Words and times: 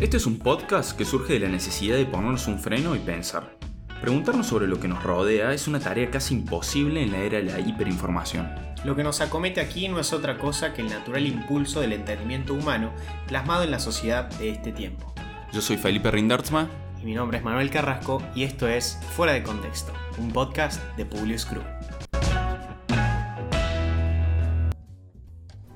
Este 0.00 0.16
es 0.16 0.26
un 0.26 0.38
podcast 0.38 0.96
que 0.96 1.04
surge 1.04 1.32
de 1.32 1.40
la 1.40 1.48
necesidad 1.48 1.96
de 1.96 2.06
ponernos 2.06 2.46
un 2.46 2.60
freno 2.60 2.94
y 2.94 3.00
pensar. 3.00 3.58
Preguntarnos 4.00 4.46
sobre 4.46 4.68
lo 4.68 4.78
que 4.78 4.86
nos 4.86 5.02
rodea 5.02 5.52
es 5.52 5.66
una 5.66 5.80
tarea 5.80 6.08
casi 6.08 6.34
imposible 6.34 7.02
en 7.02 7.10
la 7.10 7.18
era 7.18 7.38
de 7.38 7.44
la 7.44 7.58
hiperinformación. 7.58 8.48
Lo 8.84 8.94
que 8.94 9.02
nos 9.02 9.20
acomete 9.20 9.60
aquí 9.60 9.88
no 9.88 9.98
es 9.98 10.12
otra 10.12 10.38
cosa 10.38 10.72
que 10.72 10.82
el 10.82 10.88
natural 10.88 11.26
impulso 11.26 11.80
del 11.80 11.94
entendimiento 11.94 12.54
humano 12.54 12.92
plasmado 13.26 13.64
en 13.64 13.72
la 13.72 13.80
sociedad 13.80 14.30
de 14.38 14.50
este 14.50 14.70
tiempo. 14.70 15.12
Yo 15.52 15.60
soy 15.60 15.76
Felipe 15.76 16.12
Rindertzma. 16.12 16.70
Y 17.02 17.04
mi 17.04 17.14
nombre 17.14 17.38
es 17.38 17.44
Manuel 17.44 17.70
Carrasco 17.70 18.22
y 18.36 18.44
esto 18.44 18.68
es 18.68 19.00
Fuera 19.16 19.32
de 19.32 19.42
Contexto, 19.42 19.92
un 20.18 20.30
podcast 20.30 20.80
de 20.96 21.06
Publius 21.06 21.44
Crew. 21.44 21.62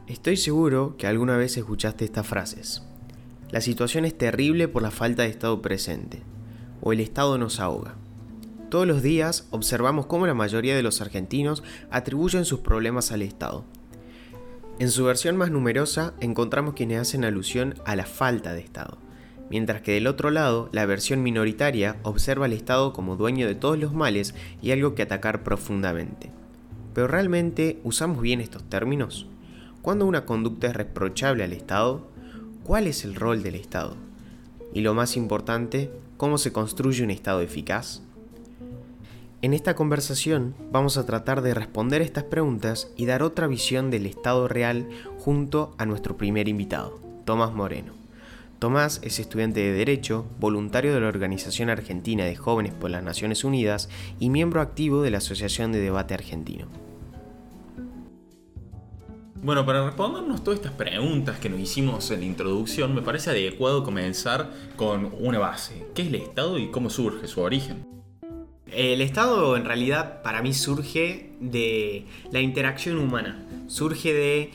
Estoy 0.07 0.37
seguro 0.37 0.97
que 0.97 1.09
alguna 1.09 1.37
vez 1.37 1.57
escuchaste 1.57 2.05
estas 2.05 2.27
frases. 2.27 2.83
La 3.53 3.61
situación 3.61 4.07
es 4.07 4.17
terrible 4.17 4.67
por 4.67 4.83
la 4.83 4.91
falta 4.91 5.23
de 5.23 5.29
Estado 5.29 5.61
presente, 5.61 6.23
o 6.81 6.95
el 6.95 7.01
Estado 7.01 7.37
nos 7.37 7.61
ahoga. 7.61 7.97
Todos 8.71 8.87
los 8.87 9.03
días 9.03 9.47
observamos 9.51 10.07
cómo 10.07 10.27
la 10.27 10.33
mayoría 10.33 10.75
de 10.75 10.83
los 10.83 11.03
argentinos 11.03 11.63
atribuyen 11.91 12.47
sus 12.47 12.61
problemas 12.61 13.13
al 13.13 13.21
Estado. 13.21 13.67
En 14.79 14.91
su 14.91 15.05
versión 15.05 15.37
más 15.37 15.51
numerosa 15.51 16.15
encontramos 16.21 16.73
quienes 16.73 17.03
hacen 17.03 17.27
alusión 17.27 17.75
a 17.85 17.95
la 17.95 18.07
falta 18.07 18.55
de 18.55 18.61
Estado, 18.61 18.97
mientras 19.51 19.83
que 19.83 19.93
del 19.93 20.07
otro 20.07 20.31
lado 20.31 20.71
la 20.73 20.87
versión 20.87 21.23
minoritaria 21.23 21.99
observa 22.05 22.47
al 22.47 22.55
Estado 22.55 22.95
como 22.95 23.17
dueño 23.17 23.47
de 23.47 23.55
todos 23.55 23.79
los 23.79 23.93
males 23.93 24.35
y 24.63 24.71
algo 24.71 24.95
que 24.95 25.03
atacar 25.03 25.43
profundamente. 25.43 26.31
Pero 26.95 27.07
¿realmente 27.07 27.81
usamos 27.85 28.23
bien 28.23 28.41
estos 28.41 28.65
términos? 28.65 29.27
¿Cuándo 29.83 30.07
una 30.07 30.25
conducta 30.25 30.69
es 30.69 30.75
reprochable 30.75 31.45
al 31.45 31.53
Estado? 31.53 32.12
¿Cuál 32.65 32.87
es 32.87 33.05
el 33.05 33.17
rol 33.17 33.43
del 33.43 33.57
Estado? 33.57 33.97
Y 34.73 34.83
lo 34.83 34.95
más 34.95 35.17
importante, 35.17 35.91
¿cómo 36.17 36.39
se 36.39 36.53
construye 36.53 37.03
un 37.03 37.11
Estado 37.11 37.41
eficaz? 37.41 38.03
En 39.43 39.53
esta 39.53 39.75
conversación 39.75 40.55
vamos 40.71 40.97
a 40.97 41.05
tratar 41.05 41.43
de 41.43 41.55
responder 41.55 42.03
estas 42.03 42.23
preguntas 42.23 42.89
y 42.97 43.07
dar 43.07 43.25
otra 43.25 43.49
visión 43.49 43.91
del 43.91 44.07
Estado 44.07 44.47
real 44.47 44.89
junto 45.19 45.75
a 45.77 45.87
nuestro 45.87 46.17
primer 46.17 46.47
invitado, 46.47 47.01
Tomás 47.25 47.53
Moreno. 47.53 47.95
Tomás 48.61 49.01
es 49.03 49.19
estudiante 49.19 49.59
de 49.59 49.73
Derecho, 49.73 50.25
voluntario 50.39 50.95
de 50.95 51.01
la 51.01 51.09
Organización 51.09 51.69
Argentina 51.69 52.25
de 52.25 52.37
Jóvenes 52.37 52.75
por 52.75 52.91
las 52.91 53.03
Naciones 53.03 53.43
Unidas 53.43 53.89
y 54.21 54.31
miembro 54.31 54.61
activo 54.61 55.03
de 55.03 55.11
la 55.11 55.19
Asociación 55.19 55.73
de 55.73 55.81
Debate 55.81 56.15
Argentino. 56.15 56.92
Bueno, 59.45 59.67
para 59.67 59.85
respondernos 59.85 60.45
todas 60.45 60.61
estas 60.61 60.75
preguntas 60.75 61.37
que 61.41 61.49
nos 61.49 61.59
hicimos 61.59 62.09
en 62.13 62.21
la 62.21 62.27
introducción, 62.27 62.95
me 62.95 63.03
parece 63.03 63.31
adecuado 63.31 63.83
comenzar 63.83 64.53
con 64.77 65.13
una 65.19 65.41
base. 65.41 65.85
¿Qué 65.97 66.03
es 66.03 66.09
el 66.09 66.15
Estado 66.15 66.61
y 66.61 66.71
cómo 66.71 66.91
surge 66.91 67.27
su 67.27 67.41
origen? 67.41 67.85
El 68.69 69.01
Estado 69.01 69.57
en 69.57 69.65
realidad 69.65 70.23
para 70.23 70.43
mí 70.43 70.55
surge 70.55 71.33
de 71.41 72.07
la 72.31 72.41
interacción 72.41 72.99
humana, 72.99 73.45
surge 73.67 74.13
de 74.15 74.51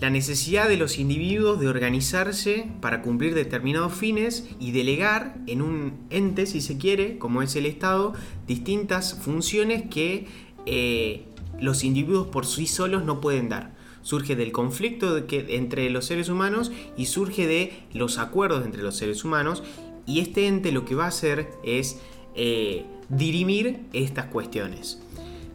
la 0.00 0.10
necesidad 0.10 0.68
de 0.68 0.78
los 0.78 0.98
individuos 0.98 1.60
de 1.60 1.68
organizarse 1.68 2.68
para 2.80 3.02
cumplir 3.02 3.36
determinados 3.36 3.94
fines 3.94 4.48
y 4.58 4.72
delegar 4.72 5.36
en 5.46 5.62
un 5.62 6.08
ente, 6.10 6.46
si 6.46 6.60
se 6.60 6.76
quiere, 6.76 7.18
como 7.18 7.40
es 7.40 7.54
el 7.54 7.66
Estado, 7.66 8.14
distintas 8.48 9.14
funciones 9.14 9.84
que 9.88 10.26
eh, 10.66 11.24
los 11.60 11.84
individuos 11.84 12.26
por 12.26 12.46
sí 12.46 12.66
solos 12.66 13.04
no 13.04 13.20
pueden 13.20 13.48
dar 13.48 13.77
surge 14.08 14.36
del 14.36 14.52
conflicto 14.52 15.18
entre 15.28 15.90
los 15.90 16.06
seres 16.06 16.30
humanos 16.30 16.72
y 16.96 17.04
surge 17.04 17.46
de 17.46 17.82
los 17.92 18.16
acuerdos 18.16 18.64
entre 18.64 18.82
los 18.82 18.96
seres 18.96 19.22
humanos 19.22 19.62
y 20.06 20.20
este 20.20 20.46
ente 20.46 20.72
lo 20.72 20.86
que 20.86 20.94
va 20.94 21.04
a 21.04 21.08
hacer 21.08 21.50
es 21.62 22.00
eh, 22.34 22.86
dirimir 23.10 23.80
estas 23.92 24.24
cuestiones. 24.24 24.98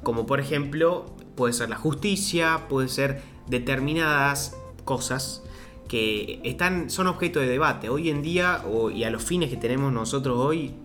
Como 0.04 0.28
por 0.28 0.40
ejemplo 0.40 1.08
puede 1.36 1.54
ser 1.54 1.70
la 1.70 1.78
justicia, 1.78 2.68
puede 2.70 2.90
ser 2.90 3.24
determinadas 3.48 4.56
cosas 4.86 5.42
que 5.88 6.40
están, 6.44 6.92
son 6.92 7.08
objeto 7.08 7.40
de 7.40 7.48
debate. 7.48 7.90
Hoy 7.90 8.12
en 8.12 8.22
día 8.22 8.64
y 8.94 9.04
a 9.04 9.10
los 9.10 9.24
fines 9.24 9.50
que 9.50 9.58
tenemos 9.58 9.92
nosotros 9.92 10.38
hoy, 10.38 10.76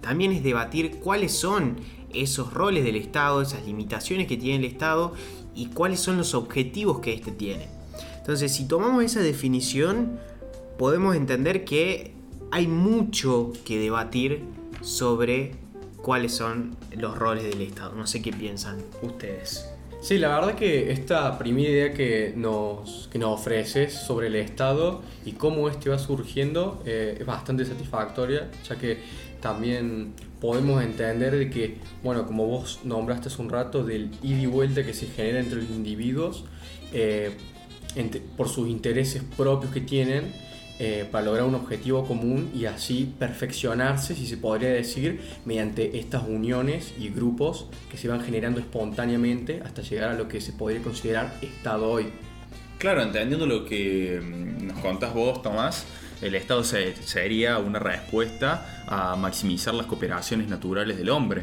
también 0.00 0.32
es 0.32 0.42
debatir 0.42 0.92
cuáles 1.00 1.32
son 1.32 1.76
esos 2.12 2.52
roles 2.52 2.84
del 2.84 2.96
Estado, 2.96 3.42
esas 3.42 3.64
limitaciones 3.66 4.26
que 4.26 4.36
tiene 4.36 4.64
el 4.66 4.72
Estado 4.72 5.12
y 5.54 5.66
cuáles 5.66 6.00
son 6.00 6.16
los 6.16 6.34
objetivos 6.34 7.00
que 7.00 7.12
éste 7.12 7.32
tiene. 7.32 7.68
Entonces, 8.18 8.52
si 8.52 8.66
tomamos 8.66 9.04
esa 9.04 9.20
definición, 9.20 10.18
podemos 10.78 11.16
entender 11.16 11.64
que 11.64 12.12
hay 12.50 12.66
mucho 12.66 13.52
que 13.64 13.78
debatir 13.78 14.44
sobre 14.80 15.52
cuáles 16.02 16.32
son 16.32 16.76
los 16.96 17.18
roles 17.18 17.44
del 17.44 17.62
Estado. 17.62 17.94
No 17.94 18.06
sé 18.06 18.22
qué 18.22 18.32
piensan 18.32 18.78
ustedes. 19.02 19.68
Sí, 20.00 20.16
la 20.18 20.28
verdad 20.28 20.54
que 20.54 20.92
esta 20.92 21.36
primera 21.38 21.68
idea 21.68 21.92
que 21.92 22.32
nos, 22.36 23.08
que 23.10 23.18
nos 23.18 23.40
ofreces 23.40 23.92
sobre 23.92 24.28
el 24.28 24.36
Estado 24.36 25.02
y 25.24 25.32
cómo 25.32 25.68
este 25.68 25.90
va 25.90 25.98
surgiendo 25.98 26.82
eh, 26.86 27.16
es 27.18 27.26
bastante 27.26 27.64
satisfactoria, 27.64 28.48
ya 28.66 28.76
que 28.76 28.98
también 29.40 30.14
podemos 30.40 30.82
entender 30.82 31.36
de 31.36 31.50
que, 31.50 31.76
bueno, 32.02 32.26
como 32.26 32.46
vos 32.46 32.80
nombraste 32.84 33.28
hace 33.28 33.42
un 33.42 33.50
rato, 33.50 33.84
del 33.84 34.10
ida 34.22 34.38
y 34.38 34.46
vuelta 34.46 34.84
que 34.84 34.94
se 34.94 35.06
genera 35.06 35.40
entre 35.40 35.62
los 35.62 35.70
individuos 35.70 36.44
eh, 36.92 37.32
por 38.36 38.48
sus 38.48 38.68
intereses 38.68 39.22
propios 39.36 39.72
que 39.72 39.80
tienen 39.80 40.32
eh, 40.80 41.08
para 41.10 41.24
lograr 41.24 41.44
un 41.44 41.56
objetivo 41.56 42.06
común 42.06 42.52
y 42.54 42.66
así 42.66 43.12
perfeccionarse, 43.18 44.14
si 44.14 44.26
se 44.28 44.36
podría 44.36 44.68
decir, 44.68 45.20
mediante 45.44 45.98
estas 45.98 46.22
uniones 46.28 46.94
y 46.96 47.08
grupos 47.08 47.66
que 47.90 47.96
se 47.96 48.06
van 48.06 48.20
generando 48.20 48.60
espontáneamente 48.60 49.60
hasta 49.64 49.82
llegar 49.82 50.10
a 50.10 50.14
lo 50.14 50.28
que 50.28 50.40
se 50.40 50.52
podría 50.52 50.80
considerar 50.80 51.36
Estado 51.42 51.90
hoy. 51.90 52.06
Claro, 52.78 53.02
entendiendo 53.02 53.44
lo 53.44 53.64
que 53.64 54.20
mm, 54.22 54.68
nos 54.68 54.78
contás 54.78 55.12
vos, 55.12 55.42
Tomás, 55.42 55.84
el 56.22 56.36
Estado 56.36 56.62
sería 56.62 57.58
una 57.58 57.80
respuesta 57.80 58.84
a 58.86 59.16
maximizar 59.16 59.74
las 59.74 59.86
cooperaciones 59.86 60.48
naturales 60.48 60.96
del 60.96 61.10
hombre. 61.10 61.42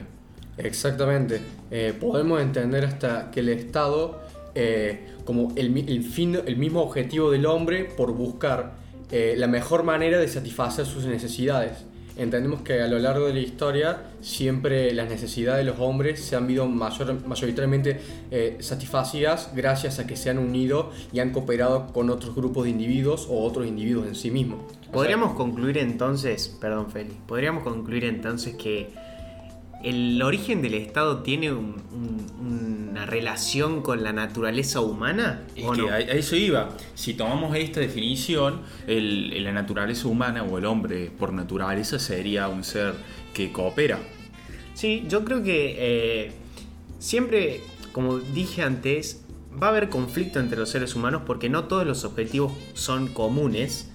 Exactamente. 0.58 1.42
Eh, 1.72 1.94
podemos 2.00 2.42
entender 2.42 2.86
hasta 2.86 3.32
que 3.32 3.42
el 3.42 3.50
Estado, 3.50 4.22
eh, 4.56 5.08
como 5.26 5.54
el, 5.58 6.04
fin, 6.04 6.40
el 6.46 6.56
mismo 6.56 6.82
objetivo 6.82 7.32
del 7.32 7.46
hombre 7.46 7.84
por 7.84 8.14
buscar 8.14 8.76
eh, 9.12 9.36
la 9.38 9.48
mejor 9.48 9.84
manera 9.84 10.18
de 10.18 10.28
satisfacer 10.30 10.86
sus 10.86 11.06
necesidades 11.06 11.86
entendemos 12.18 12.62
que 12.62 12.82
a 12.82 12.88
lo 12.88 13.00
largo 13.00 13.28
de 13.28 13.34
la 13.34 13.40
historia 13.40 14.02
siempre 14.22 14.94
las 14.94 15.10
necesidades 15.10 15.66
de 15.66 15.72
los 15.72 15.80
hombres 15.80 16.20
se 16.24 16.36
han 16.36 16.48
visto 16.48 16.68
mayoritariamente 16.68 18.00
eh, 18.32 18.58
satisfacidas 18.60 19.52
gracias 19.56 20.00
a 20.00 20.08
que 20.08 20.16
se 20.16 20.30
han 20.30 20.38
unido 20.38 20.92
y 21.12 21.20
han 21.20 21.32
cooperado 21.32 21.88
con 21.94 22.10
otros 22.10 22.36
grupos 22.36 22.66
de 22.66 22.72
individuos 22.72 23.28
o 23.30 23.44
otros 23.44 23.68
individuos 23.68 24.08
en 24.08 24.16
sí 24.16 24.32
mismos. 24.32 24.60
Podríamos 24.92 25.34
concluir 25.34 25.78
entonces, 25.78 26.48
perdón 26.62 26.90
Feli, 26.90 27.18
podríamos 27.28 27.64
concluir 27.64 28.06
entonces 28.06 28.56
que 28.56 28.90
el 29.84 30.22
origen 30.22 30.62
del 30.62 30.74
Estado 30.74 31.22
tiene 31.22 31.52
una 31.52 33.06
relación 33.06 33.82
con 33.82 34.04
la 34.04 34.14
naturaleza 34.14 34.82
humana. 34.82 35.44
Es 35.56 35.66
que 35.72 35.90
a, 35.90 36.00
eso 36.00 36.36
iba. 36.36 36.70
Si 36.96 37.14
tomamos 37.14 37.56
esta 37.56 37.80
definición, 37.80 38.62
la 38.88 39.52
naturaleza 39.52 40.08
humana 40.08 40.44
o 40.44 40.58
el 40.58 40.66
hombre 40.66 41.12
por 41.18 41.34
naturaleza 41.34 42.00
sería 42.00 42.48
un 42.48 42.64
ser 42.64 42.96
que 43.34 43.52
coopera. 43.52 44.00
Sí, 44.74 45.06
yo 45.08 45.24
creo 45.24 45.44
que 45.44 45.76
eh, 45.78 46.32
siempre, 47.00 47.62
como 47.92 48.18
dije 48.20 48.64
antes, 48.64 49.24
va 49.62 49.68
a 49.68 49.70
haber 49.70 49.90
conflicto 49.90 50.40
entre 50.40 50.58
los 50.58 50.70
seres 50.70 50.96
humanos 50.96 51.22
porque 51.26 51.50
no 51.50 51.66
todos 51.66 51.86
los 51.86 52.04
objetivos 52.04 52.54
son 52.74 53.08
comunes, 53.08 53.90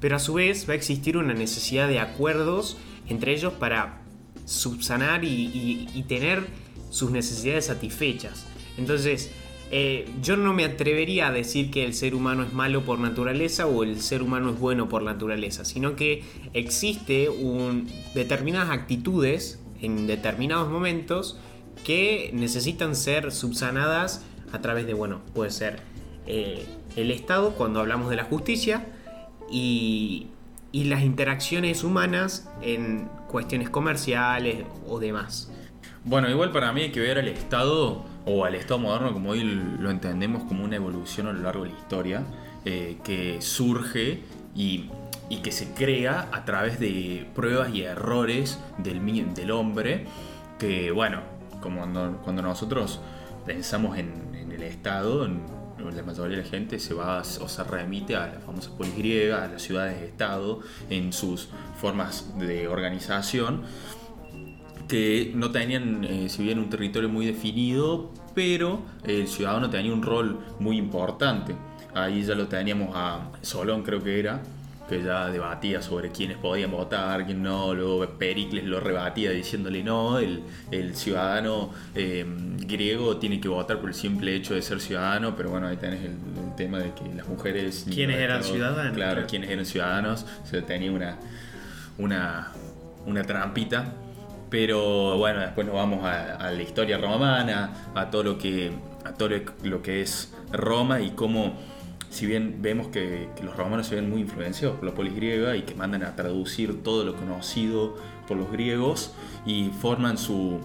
pero 0.00 0.16
a 0.16 0.18
su 0.18 0.34
vez 0.34 0.68
va 0.68 0.74
a 0.74 0.76
existir 0.76 1.16
una 1.16 1.34
necesidad 1.34 1.88
de 1.88 2.00
acuerdos 2.00 2.76
entre 3.08 3.32
ellos 3.32 3.52
para 3.54 4.01
subsanar 4.52 5.24
y, 5.24 6.04
tener 6.08 6.46
sus 6.90 7.10
necesidades 7.10 7.66
satisfechas. 7.66 8.46
Entonces, 8.76 9.30
eh, 9.70 10.10
yo 10.20 10.36
no 10.36 10.52
me 10.52 10.64
atrevería 10.64 11.28
a 11.28 11.32
decir 11.32 11.70
que 11.70 11.84
el 11.84 11.94
ser 11.94 12.14
humano 12.14 12.42
es 12.42 12.52
malo 12.52 12.84
por 12.84 12.98
naturaleza 12.98 13.66
o 13.66 13.82
el 13.82 14.00
ser 14.00 14.22
humano 14.22 14.50
es 14.50 14.58
bueno 14.58 14.88
por 14.88 15.02
naturaleza, 15.02 15.64
sino 15.64 15.96
que 15.96 16.22
existe 16.52 17.30
un, 17.30 17.88
determinadas 18.14 18.70
actitudes 18.70 19.58
en 19.80 20.06
determinados 20.06 20.70
momentos 20.70 21.38
que 21.84 22.30
necesitan 22.34 22.94
ser 22.94 23.32
subsanadas 23.32 24.24
a 24.52 24.60
través 24.60 24.86
de, 24.86 24.92
bueno, 24.92 25.22
puede 25.34 25.50
ser 25.50 25.80
eh, 26.26 26.66
el 26.96 27.10
Estado 27.10 27.54
cuando 27.54 27.80
hablamos 27.80 28.10
de 28.10 28.16
la 28.16 28.24
justicia 28.24 28.86
y, 29.50 30.26
y 30.72 30.84
las 30.84 31.02
interacciones 31.02 31.84
humanas 31.84 32.48
en 32.62 33.08
cuestiones 33.32 33.70
comerciales 33.70 34.64
o 34.86 35.00
demás. 35.00 35.50
Bueno, 36.04 36.28
igual 36.28 36.52
para 36.52 36.72
mí 36.72 36.82
hay 36.82 36.92
que 36.92 37.00
ver 37.00 37.18
al 37.18 37.28
Estado 37.28 38.04
o 38.24 38.44
al 38.44 38.54
Estado 38.54 38.78
moderno 38.78 39.12
como 39.12 39.30
hoy 39.30 39.42
lo 39.42 39.90
entendemos 39.90 40.44
como 40.44 40.64
una 40.64 40.76
evolución 40.76 41.26
a 41.26 41.32
lo 41.32 41.40
largo 41.40 41.64
de 41.64 41.70
la 41.70 41.78
historia, 41.78 42.22
eh, 42.64 42.98
que 43.02 43.40
surge 43.40 44.20
y, 44.54 44.90
que 45.42 45.50
se 45.50 45.72
crea 45.72 46.28
a 46.30 46.44
través 46.44 46.78
de 46.78 47.26
pruebas 47.34 47.74
y 47.74 47.82
errores 47.82 48.60
del, 48.78 49.34
del 49.34 49.50
hombre, 49.50 50.06
que 50.58 50.90
bueno, 50.90 51.20
como 51.62 51.80
cuando, 52.22 52.42
nosotros 52.42 53.00
pensamos 53.46 53.96
en, 53.96 54.30
el 54.52 54.62
Estado, 54.62 55.26
la 55.90 56.02
mayoría 56.02 56.38
de 56.38 56.42
la 56.44 56.48
gente 56.48 56.78
se 56.78 56.94
va 56.94 57.20
o 57.20 57.48
se 57.48 57.64
remite 57.64 58.16
a 58.16 58.26
la 58.26 58.40
famosa 58.40 58.70
polis 58.76 58.96
griega, 58.96 59.44
a 59.44 59.48
las 59.48 59.62
ciudades 59.62 60.00
de 60.00 60.06
Estado, 60.06 60.60
en 60.90 61.12
sus 61.12 61.48
formas 61.80 62.38
de 62.38 62.68
organización, 62.68 63.62
que 64.88 65.32
no 65.34 65.50
tenían, 65.50 66.04
eh, 66.04 66.28
si 66.28 66.42
bien 66.42 66.58
un 66.58 66.68
territorio 66.68 67.08
muy 67.08 67.26
definido, 67.26 68.12
pero 68.34 68.82
el 69.04 69.26
ciudadano 69.28 69.70
tenía 69.70 69.92
un 69.92 70.02
rol 70.02 70.38
muy 70.58 70.76
importante. 70.76 71.54
Ahí 71.94 72.22
ya 72.22 72.34
lo 72.34 72.48
teníamos 72.48 72.90
a 72.94 73.30
Solón, 73.42 73.82
creo 73.82 74.02
que 74.02 74.18
era, 74.18 74.42
que 74.92 75.02
ya 75.02 75.30
debatía 75.30 75.80
sobre 75.80 76.10
quiénes 76.10 76.36
podían 76.36 76.70
votar, 76.70 77.24
quién 77.24 77.42
no, 77.42 77.72
luego 77.72 78.06
Pericles 78.18 78.64
lo 78.64 78.78
rebatía 78.78 79.30
diciéndole 79.30 79.82
no, 79.82 80.18
el, 80.18 80.42
ciudadano 80.94 81.70
eh, 81.94 82.26
griego 82.58 83.16
tiene 83.16 83.40
que 83.40 83.48
votar 83.48 83.80
por 83.80 83.88
el 83.88 83.94
simple 83.94 84.36
hecho 84.36 84.54
de 84.54 84.60
ser 84.60 84.80
ciudadano, 84.80 85.34
pero 85.34 85.48
bueno, 85.48 85.66
ahí 85.66 85.78
tenés 85.78 86.04
el, 86.04 86.16
tema 86.56 86.80
de 86.80 86.92
que 86.92 87.04
las 87.16 87.26
mujeres... 87.26 87.86
¿Quiénes 87.90 88.18
eran 88.18 88.44
ciudadanos? 88.44 88.92
Claro, 88.92 89.24
quiénes 89.26 89.48
eran 89.48 89.64
ciudadanos, 89.64 90.26
se 90.44 90.60
tenía 90.60 90.92
una, 90.92 91.16
una, 91.96 92.52
una 93.06 93.22
trampita. 93.22 93.94
Pero 94.50 95.16
bueno, 95.16 95.40
después 95.40 95.66
nos 95.66 95.76
vamos 95.76 96.04
a, 96.04 96.50
la 96.50 96.62
historia 96.62 96.98
romana, 96.98 97.72
a 97.94 98.10
todo 98.10 98.22
lo 98.22 98.38
que, 98.38 98.70
a 99.02 99.14
todo 99.14 99.30
lo 99.62 99.80
que 99.80 100.02
es 100.02 100.34
Roma 100.52 101.00
y 101.00 101.12
cómo 101.12 101.54
si 102.12 102.26
bien 102.26 102.58
vemos 102.60 102.88
que, 102.88 103.28
los 103.42 103.56
romanos 103.56 103.86
se 103.86 103.94
ven 103.94 104.10
muy 104.10 104.20
influenciados 104.20 104.76
por 104.76 104.84
la 104.84 104.94
polis 104.94 105.16
griega 105.16 105.56
y 105.56 105.62
que 105.62 105.74
mandan 105.74 106.04
a 106.04 106.14
traducir 106.14 106.82
todo 106.82 107.04
lo 107.04 107.16
conocido 107.16 107.96
por 108.28 108.36
los 108.36 108.52
griegos 108.52 109.12
y 109.46 109.70
forman 109.80 110.18
su, 110.18 110.60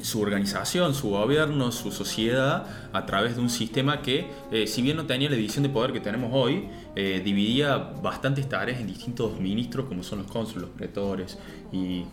su 0.00 0.20
organización, 0.20 0.94
su 0.94 1.10
gobierno, 1.10 1.72
su 1.72 1.90
sociedad 1.90 2.64
a 2.92 3.06
través 3.06 3.34
de 3.34 3.42
un 3.42 3.50
sistema 3.50 4.02
que, 4.02 4.30
eh, 4.52 4.68
si 4.68 4.82
bien 4.82 4.96
no 4.96 5.04
tenía 5.04 5.28
la 5.28 5.34
división 5.34 5.64
de 5.64 5.68
poder 5.68 5.92
que 5.92 5.98
tenemos 5.98 6.30
hoy, 6.32 6.68
eh, 6.94 7.20
dividía 7.24 7.78
bastantes 7.78 8.48
tareas 8.48 8.80
en 8.80 8.86
distintos 8.86 9.40
ministros 9.40 9.86
como 9.86 10.04
son 10.04 10.20
los 10.20 10.30
cónsules, 10.30 10.62
los 10.62 10.70
pretores 10.70 11.38
y... 11.72 12.04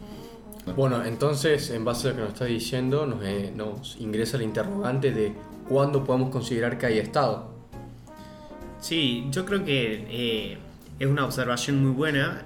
Bueno, 0.75 1.03
entonces, 1.03 1.71
en 1.71 1.83
base 1.83 2.09
a 2.09 2.11
lo 2.11 2.17
que 2.17 2.21
nos 2.21 2.33
está 2.33 2.45
diciendo, 2.45 3.07
nos, 3.07 3.23
eh, 3.23 3.51
nos 3.55 3.95
ingresa 3.99 4.37
el 4.37 4.43
interrogante 4.43 5.11
de 5.11 5.33
cuándo 5.67 6.03
podemos 6.03 6.29
considerar 6.29 6.77
que 6.77 6.85
hay 6.85 6.99
Estado. 6.99 7.58
Sí, 8.79 9.27
yo 9.31 9.45
creo 9.45 9.65
que 9.65 10.05
eh, 10.09 10.57
es 10.99 11.07
una 11.07 11.25
observación 11.25 11.83
muy 11.83 11.91
buena 11.91 12.43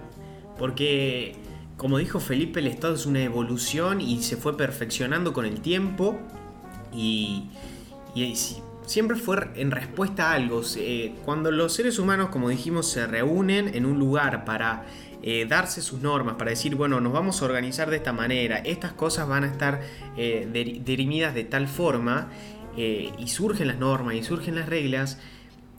porque, 0.58 1.36
como 1.78 2.00
dijo 2.00 2.20
Felipe, 2.20 2.60
el 2.60 2.68
Estado 2.68 2.96
es 2.96 3.06
una 3.06 3.22
evolución 3.22 4.02
y 4.02 4.24
se 4.24 4.36
fue 4.36 4.58
perfeccionando 4.58 5.32
con 5.32 5.46
el 5.46 5.62
tiempo 5.62 6.20
y, 6.92 7.50
siempre 8.86 9.16
fue 9.16 9.48
en 9.56 9.72
respuesta 9.72 10.32
a 10.32 10.34
algo. 10.34 10.62
cuando 11.24 11.52
los 11.52 11.74
seres 11.74 12.00
humanos, 12.00 12.30
como 12.30 12.50
dijimos, 12.50 12.90
se 12.90 13.08
reúnen 13.08 13.74
en 13.76 13.86
un 13.86 13.98
lugar 13.98 14.44
para 14.44 14.86
eh, 15.22 15.46
darse 15.48 15.82
sus 15.82 16.02
normas, 16.02 16.36
para 16.36 16.50
decir, 16.50 16.76
bueno, 16.76 17.00
nos 17.00 17.14
vamos 17.14 17.42
a 17.42 17.46
organizar 17.46 17.90
de 17.90 17.98
esta 17.98 18.12
manera, 18.12 18.58
estas 18.58 18.92
cosas 18.92 19.28
van 19.28 19.46
a 19.46 19.48
estar 19.48 19.82
eh, 20.18 20.82
dirimidas 20.84 21.34
de 21.34 21.44
tal 21.46 21.68
forma, 21.68 22.30
y 22.76 23.28
surgen 23.28 23.68
las 23.68 23.78
normas 23.78 24.16
y 24.16 24.24
surgen 24.24 24.56
las 24.56 24.68
reglas, 24.68 25.20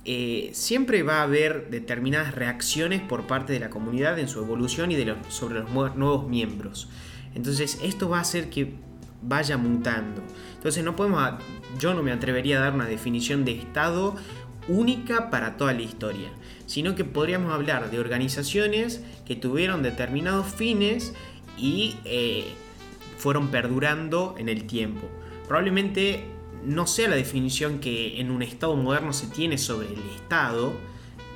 eh, 0.04 0.50
siempre 0.52 1.02
va 1.02 1.20
a 1.20 1.22
haber 1.22 1.70
determinadas 1.70 2.34
reacciones 2.34 3.00
por 3.00 3.26
parte 3.26 3.52
de 3.52 3.60
la 3.60 3.70
comunidad 3.70 4.18
en 4.18 4.28
su 4.28 4.40
evolución 4.40 4.92
y 4.92 4.96
de 4.96 5.14
sobre 5.28 5.60
los 5.60 5.70
nuevos 5.70 6.28
miembros. 6.28 6.88
Entonces 7.34 7.78
esto 7.82 8.08
va 8.08 8.18
a 8.18 8.20
hacer 8.20 8.50
que 8.50 8.74
vaya 9.22 9.56
mutando. 9.56 10.22
Entonces 10.56 10.84
no 10.84 10.94
podemos, 10.94 11.22
yo 11.78 11.94
no 11.94 12.02
me 12.02 12.12
atrevería 12.12 12.58
a 12.58 12.60
dar 12.60 12.74
una 12.74 12.86
definición 12.86 13.44
de 13.44 13.52
Estado 13.52 14.14
única 14.68 15.30
para 15.30 15.56
toda 15.56 15.72
la 15.72 15.82
historia, 15.82 16.28
sino 16.66 16.94
que 16.94 17.04
podríamos 17.04 17.52
hablar 17.52 17.90
de 17.90 17.98
organizaciones 17.98 19.02
que 19.26 19.36
tuvieron 19.36 19.82
determinados 19.82 20.46
fines 20.46 21.14
y 21.56 21.96
eh, 22.04 22.44
fueron 23.16 23.48
perdurando 23.48 24.34
en 24.38 24.48
el 24.48 24.66
tiempo. 24.66 25.08
Probablemente 25.46 26.33
no 26.64 26.86
sea 26.86 27.08
la 27.08 27.16
definición 27.16 27.78
que 27.78 28.20
en 28.20 28.30
un 28.30 28.42
Estado 28.42 28.76
moderno 28.76 29.12
se 29.12 29.26
tiene 29.26 29.58
sobre 29.58 29.88
el 29.88 30.00
Estado, 30.16 30.72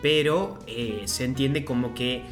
pero 0.02 0.58
eh, 0.66 1.02
se 1.06 1.24
entiende 1.24 1.64
como 1.64 1.94
que 1.94 2.22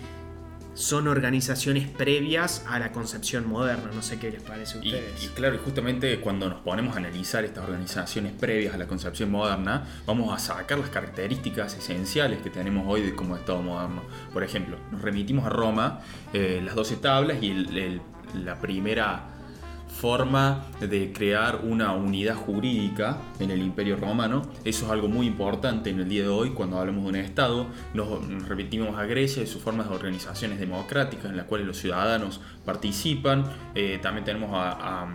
son 0.76 1.08
organizaciones 1.08 1.88
previas 1.88 2.62
a 2.68 2.78
la 2.78 2.92
concepción 2.92 3.48
moderna. 3.48 3.90
No 3.94 4.02
sé 4.02 4.18
qué 4.18 4.30
les 4.30 4.42
parece 4.42 4.76
a 4.76 4.80
ustedes. 4.80 5.24
Y, 5.24 5.28
claro, 5.28 5.58
justamente 5.64 6.20
cuando 6.20 6.50
nos 6.50 6.60
ponemos 6.60 6.94
a 6.94 6.98
analizar 6.98 7.46
estas 7.46 7.64
organizaciones 7.64 8.32
previas 8.32 8.74
a 8.74 8.76
la 8.76 8.86
concepción 8.86 9.30
moderna, 9.30 9.86
vamos 10.06 10.34
a 10.34 10.38
sacar 10.38 10.78
las 10.78 10.90
características 10.90 11.74
esenciales 11.78 12.42
que 12.42 12.50
tenemos 12.50 12.84
hoy 12.86 13.10
como 13.12 13.36
Estado 13.36 13.62
moderno. 13.62 14.02
Por 14.34 14.44
ejemplo, 14.44 14.76
nos 14.92 15.00
remitimos 15.00 15.46
a 15.46 15.48
Roma, 15.48 16.00
eh, 16.34 16.60
las 16.62 16.74
12 16.74 16.96
tablas 16.96 17.42
y 17.42 17.64
la 18.34 18.60
primera 18.60 19.35
forma 19.96 20.66
de 20.78 21.12
crear 21.12 21.60
una 21.64 21.92
unidad 21.92 22.36
jurídica 22.36 23.18
en 23.40 23.50
el 23.50 23.62
Imperio 23.62 23.96
Romano. 23.96 24.42
Eso 24.64 24.86
es 24.86 24.92
algo 24.92 25.08
muy 25.08 25.26
importante 25.26 25.90
en 25.90 26.00
el 26.00 26.08
día 26.08 26.22
de 26.22 26.28
hoy 26.28 26.50
cuando 26.50 26.78
hablamos 26.78 27.04
de 27.04 27.08
un 27.08 27.16
Estado. 27.16 27.66
Nos, 27.94 28.08
repetimos 28.46 28.96
a 28.98 29.04
Grecia 29.06 29.42
y 29.42 29.46
sus 29.46 29.62
formas 29.62 29.88
de 29.88 29.94
organizaciones 29.94 30.60
democráticas 30.60 31.26
en 31.26 31.36
las 31.36 31.46
cuales 31.46 31.66
los 31.66 31.78
ciudadanos 31.78 32.40
participan. 32.64 33.44
Eh, 33.74 33.98
también 34.02 34.24
tenemos 34.24 34.50
a, 34.52 35.06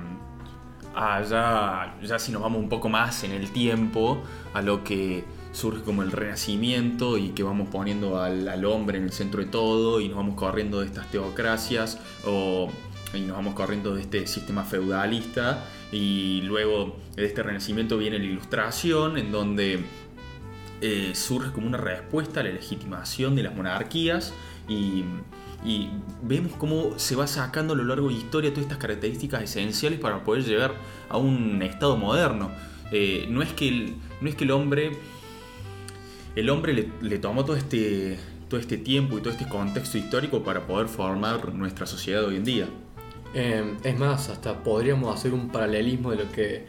ya, 1.29 1.95
ya 2.01 2.19
si 2.19 2.31
nos 2.31 2.41
vamos 2.41 2.59
un 2.59 2.69
poco 2.69 2.89
más 2.89 3.23
en 3.23 3.31
el 3.31 3.51
tiempo, 3.51 4.21
a 4.53 4.61
lo 4.61 4.83
que 4.83 5.23
surge 5.51 5.83
como 5.83 6.01
el 6.01 6.11
renacimiento 6.11 7.17
y 7.17 7.29
que 7.29 7.43
vamos 7.43 7.67
poniendo 7.69 8.21
al, 8.21 8.47
al 8.47 8.65
hombre 8.65 8.97
en 8.97 9.03
el 9.03 9.11
centro 9.11 9.41
de 9.41 9.47
todo 9.47 10.01
y 10.01 10.07
nos 10.07 10.17
vamos 10.17 10.35
corriendo 10.35 10.79
de 10.79 10.87
estas 10.87 11.11
teocracias 11.11 11.99
o 12.25 12.69
y 13.13 13.21
nos 13.21 13.37
vamos 13.37 13.53
corriendo 13.53 13.95
de 13.95 14.01
este 14.01 14.27
sistema 14.27 14.63
feudalista 14.63 15.65
y 15.91 16.41
luego 16.41 16.97
de 17.15 17.25
este 17.25 17.43
renacimiento 17.43 17.97
viene 17.97 18.17
la 18.19 18.25
ilustración 18.25 19.17
en 19.17 19.31
donde 19.31 19.83
eh, 20.81 21.11
surge 21.13 21.51
como 21.51 21.67
una 21.67 21.77
respuesta 21.77 22.39
a 22.39 22.43
la 22.43 22.49
legitimación 22.49 23.35
de 23.35 23.43
las 23.43 23.55
monarquías 23.55 24.33
y, 24.67 25.03
vemos 26.23 26.53
cómo 26.57 26.97
se 26.97 27.15
va 27.15 27.27
sacando 27.27 27.73
a 27.73 27.77
lo 27.77 27.83
largo 27.83 28.07
de 28.07 28.15
la 28.15 28.19
historia 28.19 28.49
todas 28.49 28.63
estas 28.63 28.79
características 28.79 29.43
esenciales 29.43 29.99
para 29.99 30.23
poder 30.23 30.43
llegar 30.43 30.73
a 31.07 31.17
un 31.17 31.61
estado 31.61 31.97
moderno. 31.97 32.49
Eh, 32.91 33.27
no, 33.29 33.43
es 33.43 33.53
que 33.53 33.67
el, 33.67 33.95
no 34.21 34.29
es 34.29 34.35
que 34.35 34.45
el 34.45 34.49
hombre, 34.49 34.97
el 36.35 36.49
hombre 36.49 36.73
le, 36.73 36.89
le 37.01 37.19
tomó 37.19 37.45
todo 37.45 37.55
este, 37.55 38.17
todo 38.49 38.59
este 38.59 38.79
tiempo 38.79 39.19
y 39.19 39.21
todo 39.21 39.33
este 39.33 39.47
contexto 39.47 39.99
histórico 39.99 40.43
para 40.43 40.65
poder 40.65 40.87
formar 40.87 41.53
nuestra 41.53 41.85
sociedad 41.85 42.25
hoy 42.25 42.37
en 42.37 42.43
día. 42.43 42.67
Em, 43.33 43.77
es 43.83 43.97
más, 43.97 44.29
hasta 44.29 44.61
podríamos 44.61 45.13
hacer 45.13 45.33
un 45.33 45.49
paralelismo 45.49 46.11
de 46.11 46.17
lo 46.17 46.31
que 46.31 46.65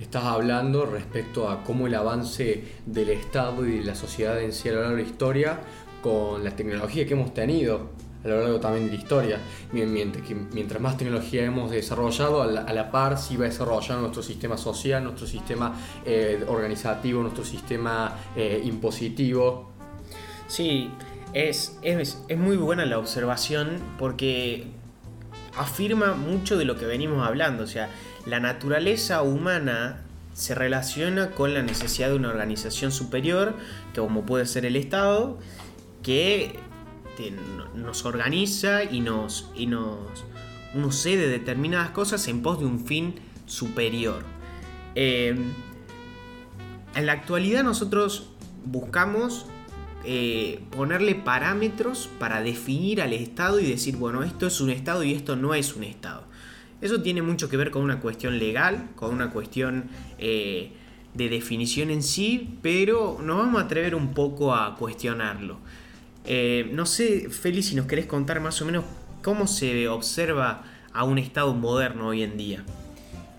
estás 0.00 0.24
hablando 0.24 0.86
respecto 0.86 1.48
a 1.48 1.62
cómo 1.62 1.86
el 1.86 1.94
avance 1.94 2.64
del 2.86 3.10
Estado 3.10 3.66
y 3.66 3.78
de 3.78 3.84
la 3.84 3.94
sociedad 3.94 4.40
en 4.40 4.52
sí 4.52 4.68
a 4.68 4.72
lo 4.72 4.80
largo 4.80 4.96
de 4.96 5.02
la 5.02 5.08
historia 5.08 5.60
con 6.02 6.44
la 6.44 6.54
tecnología 6.54 7.06
que 7.06 7.14
hemos 7.14 7.34
tenido 7.34 7.90
a 8.24 8.28
lo 8.28 8.42
largo 8.42 8.60
también 8.60 8.86
de 8.86 8.92
la 8.92 8.98
historia. 8.98 9.38
Mientras, 9.72 10.80
más 10.80 10.96
tecnología 10.96 11.44
hemos 11.44 11.70
desarrollado, 11.70 12.42
a 12.42 12.46
la, 12.46 12.90
par 12.90 13.18
sí 13.18 13.36
va 13.36 13.44
desarrollando 13.44 14.02
nuestro 14.02 14.22
sistema 14.22 14.56
social, 14.56 15.04
nuestro 15.04 15.26
sistema 15.26 15.74
eh, 16.04 16.44
organizativo, 16.48 17.22
nuestro 17.22 17.44
sistema 17.44 18.16
eh, 18.34 18.60
impositivo. 18.64 19.70
Sí, 20.48 20.90
es, 21.32 21.78
es, 21.82 22.22
es 22.26 22.38
muy 22.38 22.56
buena 22.56 22.84
la 22.84 22.98
observación 22.98 23.78
porque 23.98 24.66
afirma 25.56 26.14
mucho 26.14 26.56
de 26.56 26.64
lo 26.64 26.76
que 26.76 26.86
venimos 26.86 27.26
hablando. 27.26 27.64
O 27.64 27.66
sea, 27.66 27.88
la 28.24 28.40
naturaleza 28.40 29.22
humana 29.22 30.02
se 30.34 30.54
relaciona 30.54 31.30
con 31.30 31.54
la 31.54 31.62
necesidad 31.62 32.08
de 32.08 32.16
una 32.16 32.28
organización 32.28 32.92
superior, 32.92 33.54
que 33.94 34.00
como 34.00 34.26
puede 34.26 34.46
ser 34.46 34.66
el 34.66 34.76
Estado, 34.76 35.38
que 36.02 36.60
nos 37.74 38.04
organiza 38.04 38.84
y 38.84 39.00
nos, 39.00 39.50
y 39.54 39.66
nos, 39.66 39.98
nos 40.74 40.96
cede 40.96 41.28
determinadas 41.28 41.90
cosas 41.90 42.28
en 42.28 42.42
pos 42.42 42.60
de 42.60 42.66
un 42.66 42.84
fin 42.84 43.14
superior. 43.46 44.22
Eh, 44.94 45.36
en 46.94 47.06
la 47.06 47.12
actualidad 47.12 47.62
nosotros 47.64 48.28
buscamos 48.64 49.46
eh, 50.04 50.60
ponerle 50.70 51.14
parámetros 51.14 52.08
para 52.18 52.42
definir 52.42 53.02
al 53.02 53.12
Estado 53.12 53.60
y 53.60 53.66
decir, 53.66 53.96
bueno, 53.96 54.22
esto 54.22 54.46
es 54.46 54.60
un 54.60 54.70
Estado 54.70 55.02
y 55.02 55.12
esto 55.12 55.36
no 55.36 55.54
es 55.54 55.74
un 55.74 55.84
Estado. 55.84 56.24
Eso 56.80 57.02
tiene 57.02 57.22
mucho 57.22 57.48
que 57.48 57.56
ver 57.56 57.70
con 57.70 57.82
una 57.82 58.00
cuestión 58.00 58.38
legal, 58.38 58.90
con 58.94 59.12
una 59.12 59.30
cuestión 59.30 59.84
eh, 60.18 60.72
de 61.14 61.28
definición 61.28 61.90
en 61.90 62.02
sí, 62.02 62.58
pero 62.62 63.18
nos 63.22 63.38
vamos 63.38 63.62
a 63.62 63.64
atrever 63.64 63.94
un 63.94 64.12
poco 64.12 64.54
a 64.54 64.76
cuestionarlo. 64.76 65.58
Eh, 66.26 66.68
no 66.72 66.86
sé, 66.86 67.30
Félix, 67.30 67.66
si 67.66 67.76
nos 67.76 67.86
querés 67.86 68.06
contar 68.06 68.40
más 68.40 68.60
o 68.60 68.66
menos 68.66 68.84
cómo 69.22 69.46
se 69.46 69.88
observa 69.88 70.64
a 70.92 71.04
un 71.04 71.18
Estado 71.18 71.54
moderno 71.54 72.08
hoy 72.08 72.22
en 72.22 72.36
día. 72.36 72.64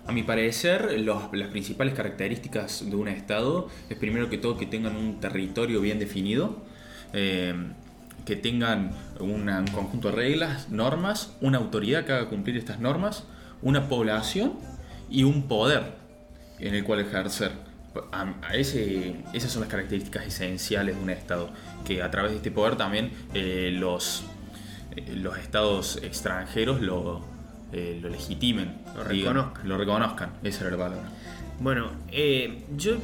A 0.08 0.12
mi 0.12 0.22
parecer, 0.22 0.98
las 1.00 1.48
principales 1.48 1.92
características 1.92 2.88
de 2.88 2.96
un 2.96 3.08
Estado 3.08 3.68
es 3.90 3.98
primero 3.98 4.30
que 4.30 4.38
todo 4.38 4.56
que 4.56 4.64
tengan 4.64 4.96
un 4.96 5.20
territorio 5.20 5.82
bien 5.82 5.98
definido, 5.98 6.62
eh, 7.12 7.54
que 8.24 8.34
tengan 8.34 8.92
un 9.20 9.44
conjunto 9.70 10.08
de 10.08 10.16
reglas, 10.16 10.70
normas, 10.70 11.36
una 11.42 11.58
autoridad 11.58 12.06
que 12.06 12.12
haga 12.12 12.30
cumplir 12.30 12.56
estas 12.56 12.80
normas, 12.80 13.24
una 13.60 13.90
población 13.90 14.54
y 15.10 15.24
un 15.24 15.46
poder 15.46 15.92
en 16.58 16.74
el 16.74 16.84
cual 16.84 17.00
ejercer. 17.00 17.52
Esas 19.34 19.52
son 19.52 19.60
las 19.60 19.68
características 19.68 20.26
esenciales 20.26 20.96
de 20.96 21.02
un 21.02 21.10
Estado, 21.10 21.50
que 21.84 22.02
a 22.02 22.10
través 22.10 22.30
de 22.30 22.38
este 22.38 22.50
poder 22.50 22.76
también 22.76 23.12
eh, 23.34 23.72
los, 23.74 24.24
eh, 24.96 25.12
los 25.16 25.36
estados 25.36 25.98
extranjeros 26.02 26.80
lo, 26.80 27.37
eh, 27.72 27.98
lo 28.02 28.08
legitimen, 28.08 28.78
Lo 28.96 29.04
digan, 29.04 29.34
reconozcan. 29.34 29.68
lo 29.68 29.78
reconozcan, 29.78 30.30
esa 30.42 30.62
era 30.66 30.76
la 30.76 30.84
palabra. 30.84 31.08
Bueno, 31.60 31.90
eh, 32.12 32.64
yo 32.76 32.96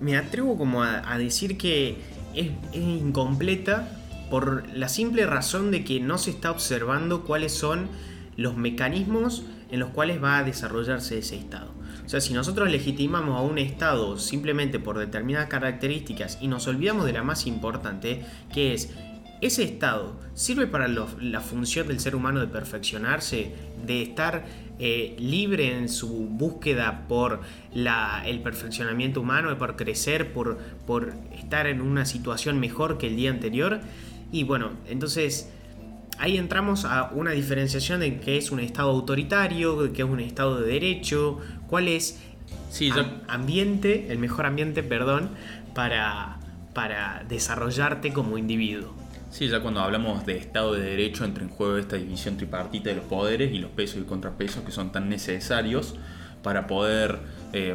me 0.00 0.16
atrevo 0.16 0.56
como 0.56 0.82
a, 0.82 1.12
a 1.12 1.18
decir 1.18 1.56
que 1.58 1.96
es, 2.34 2.48
es 2.72 2.80
incompleta 2.82 3.88
por 4.30 4.68
la 4.76 4.88
simple 4.88 5.26
razón 5.26 5.70
de 5.70 5.84
que 5.84 6.00
no 6.00 6.16
se 6.18 6.30
está 6.30 6.50
observando 6.50 7.22
cuáles 7.24 7.52
son 7.52 7.88
los 8.36 8.56
mecanismos 8.56 9.44
en 9.70 9.80
los 9.80 9.90
cuales 9.90 10.22
va 10.22 10.38
a 10.38 10.44
desarrollarse 10.44 11.18
ese 11.18 11.36
Estado. 11.36 11.72
O 12.04 12.08
sea, 12.08 12.20
si 12.20 12.32
nosotros 12.32 12.70
legitimamos 12.70 13.36
a 13.38 13.42
un 13.42 13.58
Estado 13.58 14.18
simplemente 14.18 14.78
por 14.80 14.98
determinadas 14.98 15.48
características 15.48 16.38
y 16.40 16.48
nos 16.48 16.66
olvidamos 16.66 17.04
de 17.06 17.12
la 17.12 17.22
más 17.22 17.46
importante, 17.46 18.24
que 18.52 18.72
es 18.74 18.90
ese 19.40 19.62
estado 19.64 20.20
sirve 20.34 20.66
para 20.66 20.86
lo- 20.86 21.08
la 21.20 21.40
función 21.40 21.88
del 21.88 21.98
ser 21.98 22.14
humano 22.14 22.40
de 22.40 22.46
perfeccionarse, 22.48 23.54
de 23.86 24.02
estar 24.02 24.44
eh, 24.82 25.14
libre 25.18 25.76
en 25.76 25.90
su 25.90 26.08
búsqueda 26.08 27.04
por 27.06 27.40
la- 27.74 28.22
el 28.26 28.40
perfeccionamiento 28.40 29.20
humano, 29.20 29.56
por 29.58 29.76
crecer, 29.76 30.32
por, 30.32 30.56
por 30.86 31.12
estar 31.38 31.66
en 31.66 31.82
una 31.82 32.06
situación 32.06 32.58
mejor 32.58 32.96
que 32.96 33.08
el 33.08 33.16
día 33.16 33.30
anterior. 33.30 33.80
Y 34.32 34.44
bueno, 34.44 34.70
entonces 34.88 35.50
ahí 36.16 36.38
entramos 36.38 36.86
a 36.86 37.10
una 37.14 37.32
diferenciación 37.32 38.00
de 38.00 38.20
qué 38.20 38.38
es 38.38 38.50
un 38.52 38.60
estado 38.60 38.88
autoritario, 38.90 39.92
qué 39.92 40.00
es 40.02 40.08
un 40.08 40.20
estado 40.20 40.60
de 40.60 40.72
derecho, 40.72 41.38
cuál 41.66 41.88
es 41.88 42.18
Sí, 42.70 42.90
ambiente, 43.28 44.06
el 44.10 44.18
mejor 44.18 44.46
ambiente, 44.46 44.82
perdón, 44.82 45.30
para, 45.74 46.38
para 46.72 47.24
desarrollarte 47.28 48.12
como 48.12 48.38
individuo. 48.38 48.94
Sí, 49.30 49.48
ya 49.48 49.60
cuando 49.60 49.80
hablamos 49.80 50.26
de 50.26 50.36
Estado 50.36 50.74
de 50.74 50.80
Derecho 50.80 51.24
entra 51.24 51.44
en 51.44 51.50
juego 51.50 51.76
esta 51.76 51.96
división 51.96 52.36
tripartita 52.36 52.90
de 52.90 52.96
los 52.96 53.04
poderes 53.04 53.52
y 53.52 53.58
los 53.58 53.70
pesos 53.70 53.98
y 53.98 54.04
contrapesos 54.04 54.64
que 54.64 54.72
son 54.72 54.90
tan 54.90 55.08
necesarios 55.08 55.94
para 56.42 56.66
poder 56.66 57.18
eh, 57.52 57.74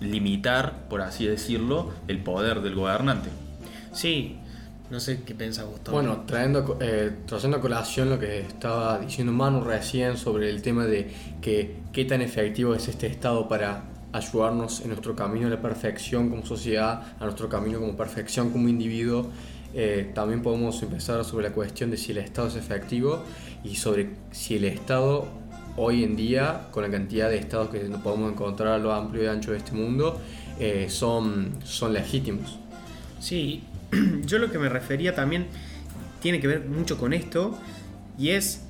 limitar, 0.00 0.88
por 0.88 1.00
así 1.00 1.26
decirlo, 1.26 1.92
el 2.08 2.22
poder 2.22 2.60
del 2.60 2.74
gobernante. 2.74 3.30
Sí, 3.92 4.38
no 4.90 5.00
sé 5.00 5.22
qué 5.22 5.34
vos, 5.34 5.82
Tom. 5.82 5.94
Bueno, 5.94 6.24
trayendo, 6.26 6.76
eh, 6.80 7.10
trayendo 7.26 7.56
a 7.56 7.60
colación 7.60 8.10
lo 8.10 8.18
que 8.18 8.40
estaba 8.40 8.98
diciendo 8.98 9.32
Manu 9.32 9.62
recién 9.62 10.16
sobre 10.16 10.50
el 10.50 10.60
tema 10.60 10.84
de 10.84 11.10
que 11.40 11.78
qué 11.92 12.04
tan 12.04 12.20
efectivo 12.20 12.74
es 12.74 12.88
este 12.88 13.06
Estado 13.06 13.48
para 13.48 13.84
ayudarnos 14.12 14.80
en 14.82 14.88
nuestro 14.88 15.16
camino 15.16 15.46
a 15.46 15.50
la 15.50 15.60
perfección 15.60 16.30
como 16.30 16.44
sociedad, 16.44 17.02
a 17.18 17.24
nuestro 17.24 17.48
camino 17.48 17.80
como 17.80 17.96
perfección 17.96 18.50
como 18.50 18.68
individuo. 18.68 19.30
Eh, 19.74 20.12
también 20.14 20.40
podemos 20.40 20.80
empezar 20.82 21.24
sobre 21.24 21.48
la 21.48 21.54
cuestión 21.54 21.90
de 21.90 21.96
si 21.96 22.12
el 22.12 22.18
Estado 22.18 22.48
es 22.48 22.56
efectivo 22.56 23.24
y 23.64 23.74
sobre 23.74 24.10
si 24.30 24.56
el 24.56 24.64
Estado 24.64 25.26
hoy 25.76 26.04
en 26.04 26.14
día, 26.16 26.68
con 26.70 26.84
la 26.84 26.90
cantidad 26.90 27.28
de 27.28 27.38
estados 27.38 27.70
que 27.70 27.82
nos 27.84 28.00
podemos 28.00 28.32
encontrar 28.32 28.74
a 28.74 28.78
lo 28.78 28.92
amplio 28.92 29.24
y 29.24 29.26
ancho 29.26 29.50
de 29.50 29.58
este 29.58 29.72
mundo, 29.72 30.20
eh, 30.60 30.86
son, 30.88 31.52
son 31.64 31.92
legítimos. 31.92 32.58
Sí, 33.20 33.64
yo 34.24 34.38
lo 34.38 34.50
que 34.50 34.58
me 34.58 34.68
refería 34.68 35.14
también 35.14 35.46
tiene 36.20 36.40
que 36.40 36.46
ver 36.46 36.64
mucho 36.66 36.96
con 36.96 37.12
esto 37.12 37.58
y 38.18 38.30
es 38.30 38.62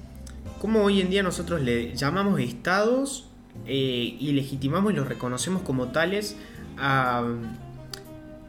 cómo 0.60 0.82
hoy 0.82 1.00
en 1.00 1.10
día 1.10 1.22
nosotros 1.22 1.60
le 1.60 1.94
llamamos 1.94 2.40
estados 2.40 3.28
eh, 3.66 4.16
y 4.18 4.32
legitimamos 4.32 4.92
y 4.92 4.96
los 4.96 5.06
reconocemos 5.06 5.62
como 5.62 5.88
tales 5.88 6.36
a, 6.78 7.22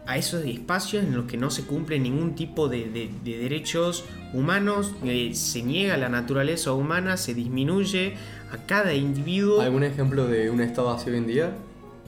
a 0.08 0.18
esos 0.18 0.46
espacios 0.46 1.04
en 1.04 1.16
los 1.16 1.26
que 1.26 1.38
no 1.38 1.50
se 1.50 1.64
cumple 1.64 1.98
ningún 2.00 2.36
tipo 2.36 2.68
de, 2.70 2.90
de- 2.90 3.10
de 3.24 3.38
derechos 3.38 4.04
humanos, 4.34 4.94
eh, 5.04 5.32
se 5.34 5.64
niega 5.64 5.98
la 5.98 6.10
naturaleza 6.10 6.74
humana, 6.74 7.18
se 7.18 7.34
disminuye 7.34 8.14
a 8.52 8.58
cada 8.66 8.94
individuo. 8.94 9.62
¿Algún 9.62 9.84
ejemplo 9.84 10.28
de 10.28 10.50
un 10.50 10.62
estado 10.62 10.92
así 10.92 11.10
hoy 11.10 11.18
en 11.18 11.28
día? 11.28 11.56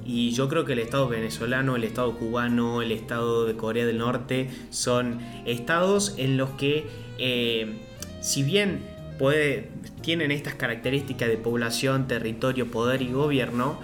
Y 0.06 0.32
yo 0.32 0.48
creo 0.48 0.63
que 0.63 0.74
el 0.74 0.80
Estado 0.80 1.10
venezolano, 1.10 1.75
el 1.75 1.84
Estado 1.84 2.16
cubano, 2.16 2.82
el 2.82 2.92
Estado 2.92 3.46
de 3.46 3.56
Corea 3.56 3.86
del 3.86 3.98
Norte 3.98 4.50
son 4.70 5.20
estados 5.46 6.13
en 6.18 6.38
los 6.38 6.51
que, 6.51 6.86
eh, 7.18 7.77
si 8.22 8.44
bien 8.44 8.80
puede, 9.18 9.70
tienen 10.01 10.32
estas 10.32 10.54
características 10.54 11.27
de 11.30 11.38
población, 11.38 12.08
territorio, 12.08 12.68
poder 12.70 13.01
y 13.01 13.12
gobierno, 13.12 13.80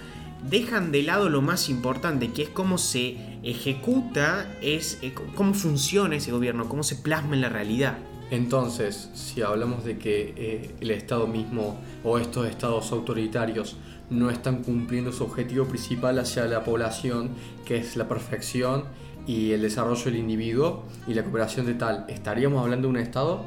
dejan 0.50 0.92
de 0.92 1.04
lado 1.04 1.30
lo 1.30 1.42
más 1.42 1.70
importante, 1.70 2.32
que 2.32 2.44
es 2.44 2.50
cómo 2.50 2.78
se 2.78 3.18
ejecuta, 3.44 4.48
es, 4.62 5.00
eh, 5.02 5.14
cómo 5.36 5.54
funciona 5.54 6.16
ese 6.16 6.32
gobierno, 6.32 6.70
cómo 6.70 6.84
se 6.84 6.96
plasma 6.96 7.36
en 7.36 7.42
la 7.42 7.50
realidad. 7.50 7.98
Entonces, 8.32 9.10
si 9.14 9.42
hablamos 9.42 9.84
de 9.84 9.98
que 9.98 10.34
eh, 10.36 10.76
el 10.82 10.92
Estado 10.92 11.28
mismo 11.28 11.78
o 12.04 12.18
estos 12.18 12.48
estados 12.48 12.92
autoritarios 12.92 13.78
no 14.10 14.30
están 14.30 14.64
cumpliendo 14.64 15.12
su 15.12 15.24
objetivo 15.24 15.66
principal 15.66 16.18
hacia 16.20 16.46
la 16.46 16.64
población, 16.64 17.32
que 17.66 17.78
es 17.78 17.96
la 17.96 18.08
perfección 18.08 18.86
y 19.28 19.52
el 19.52 19.62
desarrollo 19.62 20.06
del 20.06 20.18
individuo 20.18 20.84
y 21.08 21.14
la 21.14 21.24
cooperación 21.24 21.66
de 21.66 21.76
tal, 21.76 22.06
¿estaríamos 22.08 22.62
hablando 22.62 22.88
de 22.88 22.92
un 22.94 22.98
Estado? 22.98 23.46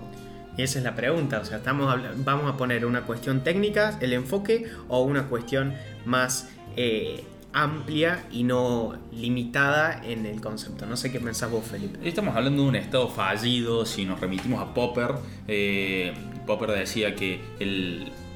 Esa 0.57 0.79
es 0.79 0.85
la 0.85 0.95
pregunta, 0.95 1.41
o 1.41 1.45
sea, 1.45 1.59
estamos 1.59 1.95
vamos 2.25 2.55
a 2.55 2.57
poner 2.57 2.87
una 2.87 3.03
cuestión 3.03 3.45
técnica, 3.45 3.99
el 4.01 4.15
enfoque, 4.15 4.65
o 4.89 5.03
una 5.03 5.29
cuestión 5.29 5.75
más 6.07 6.49
eh, 6.77 7.25
amplia 7.53 8.27
y 8.31 8.45
no 8.45 8.95
limitada 9.13 10.03
en 10.05 10.27
el 10.27 10.41
concepto. 10.41 10.85
No 10.85 10.97
sé 10.97 11.11
qué 11.11 11.21
pensás 11.21 11.51
vos, 11.51 11.65
Felipe. 11.65 11.99
Estamos 12.07 12.37
hablando 12.37 12.63
de 12.63 12.69
un 12.69 12.77
estado 12.77 13.09
fallido, 13.09 13.87
si 13.87 14.05
nos 14.05 14.21
remitimos 14.21 14.61
a 14.61 14.75
Popper, 14.75 15.15
eh, 15.49 16.13
Popper 16.47 16.71
decía 16.71 17.15
que 17.15 17.41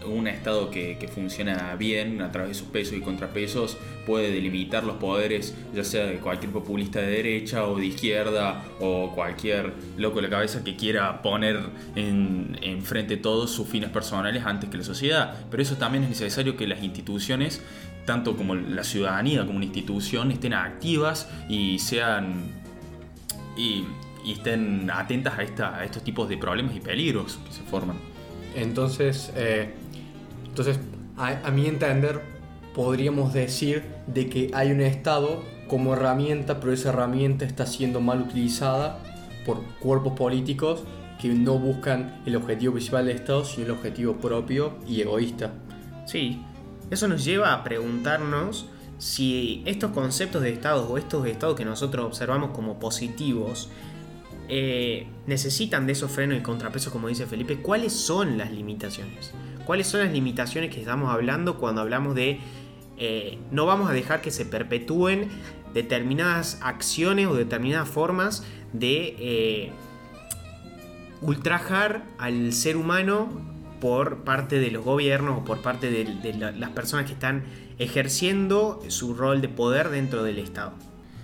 un 0.07 0.27
estado 0.27 0.71
que, 0.71 1.09
funciona 1.13 1.75
bien 1.77 2.23
a 2.23 2.31
través 2.31 2.51
de 2.51 2.55
sus 2.55 2.69
pesos 2.69 2.95
y 2.95 3.01
contrapesos 3.01 3.77
puede 4.07 4.31
delimitar 4.31 4.85
los 4.85 4.97
poderes, 4.97 5.55
ya 5.75 5.85
sea 5.85 6.07
de 6.07 6.17
cualquier 6.19 6.53
populista 6.53 7.01
de 7.01 7.09
derecha 7.09 7.67
o 7.67 7.77
de 7.77 7.87
izquierda 7.87 8.65
o 8.81 9.13
cualquier 9.15 9.73
loco 9.97 10.17
de 10.17 10.23
la 10.23 10.31
cabeza 10.31 10.65
que 10.65 10.77
quiera 10.77 11.21
poner 11.23 11.59
en, 11.97 12.59
enfrente 12.63 13.17
todos 13.17 13.51
sus 13.51 13.69
fines 13.69 13.91
personales 13.91 14.45
antes 14.47 14.71
que 14.71 14.79
la 14.79 14.85
sociedad. 14.85 15.35
Pero 15.51 15.63
eso 15.63 15.77
también 15.77 16.05
es 16.05 16.11
necesario 16.11 16.57
que 16.57 16.67
las 16.67 16.83
instituciones, 16.83 17.61
tanto 18.11 18.37
como 18.37 18.57
la 18.57 18.83
ciudadanía 18.83 19.47
como 19.47 19.57
una 19.57 19.67
institución, 19.67 20.33
estén 20.33 20.53
activas 20.53 21.29
y 21.49 21.79
sean 21.79 22.43
y, 23.57 23.85
y 24.25 24.33
estén 24.33 24.91
atentas 24.91 25.39
a, 25.39 25.43
esta- 25.45 25.77
a 25.77 25.85
estos 25.85 26.03
tipos 26.03 26.29
de 26.29 26.37
problemas 26.37 26.75
y 26.75 26.81
peligros 26.81 27.39
que 27.47 27.53
se 27.53 27.63
forman. 27.63 27.97
Entonces, 28.57 29.33
eh, 29.37 29.75
entonces 30.45 30.81
a, 31.17 31.47
a 31.47 31.51
mi 31.53 31.67
entender, 31.67 32.21
podríamos 32.75 33.33
decir 33.33 33.85
de 34.09 34.29
que 34.29 34.51
hay 34.55 34.73
un 34.73 34.81
Estado 34.81 35.41
como 35.69 35.95
herramienta, 35.95 36.59
pero 36.59 36.73
esa 36.73 36.89
herramienta 36.89 37.45
está 37.45 37.65
siendo 37.65 38.01
mal 38.01 38.23
utilizada 38.23 38.99
por 39.47 39.63
cuerpos 39.79 40.15
políticos 40.15 40.83
que 41.21 41.29
no 41.29 41.59
buscan 41.61 42.21
el 42.27 42.35
objetivo 42.35 42.73
principal 42.73 43.07
del 43.07 43.15
Estado, 43.17 43.45
sino 43.45 43.67
el 43.67 43.71
objetivo 43.73 44.15
propio 44.15 44.79
y 44.89 45.01
egoísta. 45.01 45.53
Sí, 46.07 46.43
eso 46.91 47.09
nos 47.09 47.25
lleva 47.25 47.53
a 47.53 47.65
preguntarnos 47.65 48.67
si 48.99 49.63
estos 49.65 49.93
conceptos 49.93 50.43
de 50.43 50.51
estados 50.51 50.89
o 50.91 50.99
estos 50.99 51.27
estados 51.27 51.57
que 51.57 51.65
nosotros 51.65 52.05
observamos 52.05 52.51
como 52.51 52.79
positivos 52.79 53.71
eh, 54.49 55.07
necesitan 55.27 55.87
de 55.87 55.93
esos 55.93 56.11
frenos 56.11 56.37
y 56.37 56.43
contrapesos, 56.43 56.93
como 56.93 57.09
dice 57.09 57.25
Felipe. 57.27 57.63
¿Cuáles 57.63 57.93
son 57.93 58.37
las 58.37 58.51
limitaciones? 58.51 59.33
¿Cuáles 59.65 59.87
son 59.87 60.01
las 60.01 60.13
limitaciones 60.13 60.75
que 60.75 60.81
estamos 60.81 61.09
hablando 61.11 61.57
cuando 61.57 61.81
hablamos 61.81 62.15
de 62.15 62.41
eh, 62.99 63.39
no 63.51 63.65
vamos 63.65 63.89
a 63.89 63.95
dejar 63.95 64.21
que 64.21 64.31
se 64.31 64.45
perpetúen 64.45 65.31
determinadas 65.73 66.59
acciones 66.61 67.29
o 67.29 67.35
determinadas 67.35 67.89
formas 67.89 68.45
de 68.75 69.17
eh, 69.19 69.73
ultrajar 71.23 72.05
al 72.19 72.53
ser 72.53 72.77
humano 72.77 73.50
por 73.81 74.25
parte 74.25 74.59
de 74.59 74.71
los 74.71 74.85
gobiernos 74.85 75.39
o 75.41 75.45
por 75.45 75.63
parte 75.63 75.91
de, 75.91 76.05
de 76.05 76.35
la- 76.35 76.53
las 76.53 76.71
personas 76.71 77.07
que 77.07 77.13
están 77.13 77.45
ejerciendo 77.79 78.83
su 78.89 79.15
rol 79.15 79.41
de 79.41 79.49
poder 79.49 79.89
dentro 79.91 80.23
del 80.23 80.39
Estado. 80.39 80.73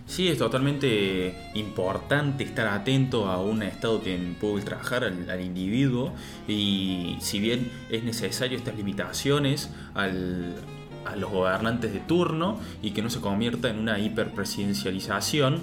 Sí, 0.06 0.28
es 0.28 0.38
totalmente 0.38 1.34
importante 1.54 2.44
estar 2.44 2.68
atento 2.68 3.26
a 3.28 3.40
un 3.42 3.62
Estado 3.62 4.00
que 4.02 4.16
puede 4.40 4.54
ultrajar 4.54 5.02
al, 5.04 5.28
al 5.28 5.40
individuo 5.40 6.12
y 6.46 7.16
si 7.20 7.40
bien 7.40 7.70
es 7.90 8.04
necesario 8.04 8.56
estas 8.56 8.76
limitaciones 8.76 9.68
al, 9.94 10.54
a 11.04 11.16
los 11.16 11.30
gobernantes 11.30 11.92
de 11.92 11.98
turno 11.98 12.60
y 12.82 12.92
que 12.92 13.02
no 13.02 13.10
se 13.10 13.20
convierta 13.20 13.68
en 13.68 13.80
una 13.80 13.98
hiperpresidencialización, 13.98 15.62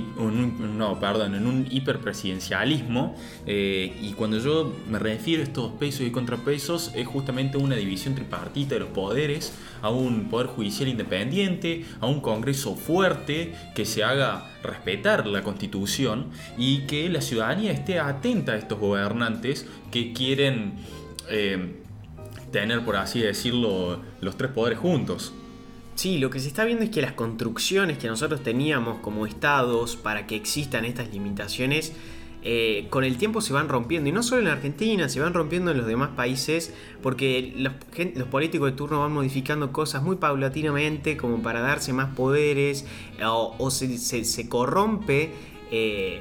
no, 0.00 0.98
perdón, 0.98 1.34
en 1.34 1.46
un 1.46 1.66
hiperpresidencialismo. 1.70 3.16
Eh, 3.46 3.96
y 4.00 4.12
cuando 4.12 4.38
yo 4.38 4.74
me 4.88 4.98
refiero 4.98 5.42
a 5.42 5.46
estos 5.46 5.72
pesos 5.72 6.02
y 6.02 6.10
contrapesos, 6.10 6.92
es 6.94 7.06
justamente 7.06 7.58
una 7.58 7.76
división 7.76 8.14
tripartita 8.14 8.74
de 8.74 8.80
los 8.80 8.90
poderes, 8.90 9.52
a 9.82 9.90
un 9.90 10.28
poder 10.28 10.48
judicial 10.48 10.88
independiente, 10.88 11.84
a 12.00 12.06
un 12.06 12.20
Congreso 12.20 12.74
fuerte 12.76 13.54
que 13.74 13.84
se 13.84 14.02
haga 14.02 14.50
respetar 14.62 15.26
la 15.26 15.42
Constitución 15.42 16.30
y 16.56 16.82
que 16.86 17.08
la 17.08 17.20
ciudadanía 17.20 17.72
esté 17.72 17.98
atenta 17.98 18.52
a 18.52 18.56
estos 18.56 18.78
gobernantes 18.78 19.66
que 19.90 20.12
quieren 20.12 20.74
eh, 21.28 21.80
tener, 22.50 22.84
por 22.84 22.96
así 22.96 23.20
decirlo, 23.20 24.00
los 24.20 24.36
tres 24.36 24.50
poderes 24.50 24.78
juntos. 24.78 25.34
Sí, 25.94 26.18
lo 26.18 26.28
que 26.30 26.40
se 26.40 26.48
está 26.48 26.64
viendo 26.64 26.84
es 26.84 26.90
que 26.90 27.00
las 27.00 27.12
construcciones 27.12 27.98
que 27.98 28.08
nosotros 28.08 28.42
teníamos 28.42 28.98
como 28.98 29.26
estados 29.26 29.96
para 29.96 30.26
que 30.26 30.34
existan 30.34 30.84
estas 30.84 31.12
limitaciones, 31.12 31.92
eh, 32.46 32.88
con 32.90 33.04
el 33.04 33.16
tiempo 33.16 33.40
se 33.40 33.52
van 33.52 33.68
rompiendo. 33.68 34.10
Y 34.10 34.12
no 34.12 34.22
solo 34.22 34.42
en 34.42 34.48
Argentina, 34.48 35.08
se 35.08 35.20
van 35.20 35.32
rompiendo 35.32 35.70
en 35.70 35.78
los 35.78 35.86
demás 35.86 36.10
países, 36.10 36.74
porque 37.02 37.54
los, 37.56 37.72
políticos 38.28 38.70
de 38.70 38.76
turno 38.76 39.00
van 39.00 39.12
modificando 39.12 39.72
cosas 39.72 40.02
muy 40.02 40.16
paulatinamente, 40.16 41.16
como 41.16 41.42
para 41.42 41.60
darse 41.60 41.92
más 41.92 42.14
poderes, 42.14 42.86
o, 43.24 43.70
se, 43.70 44.48
corrompe. 44.48 45.32
Eh, 45.70 46.20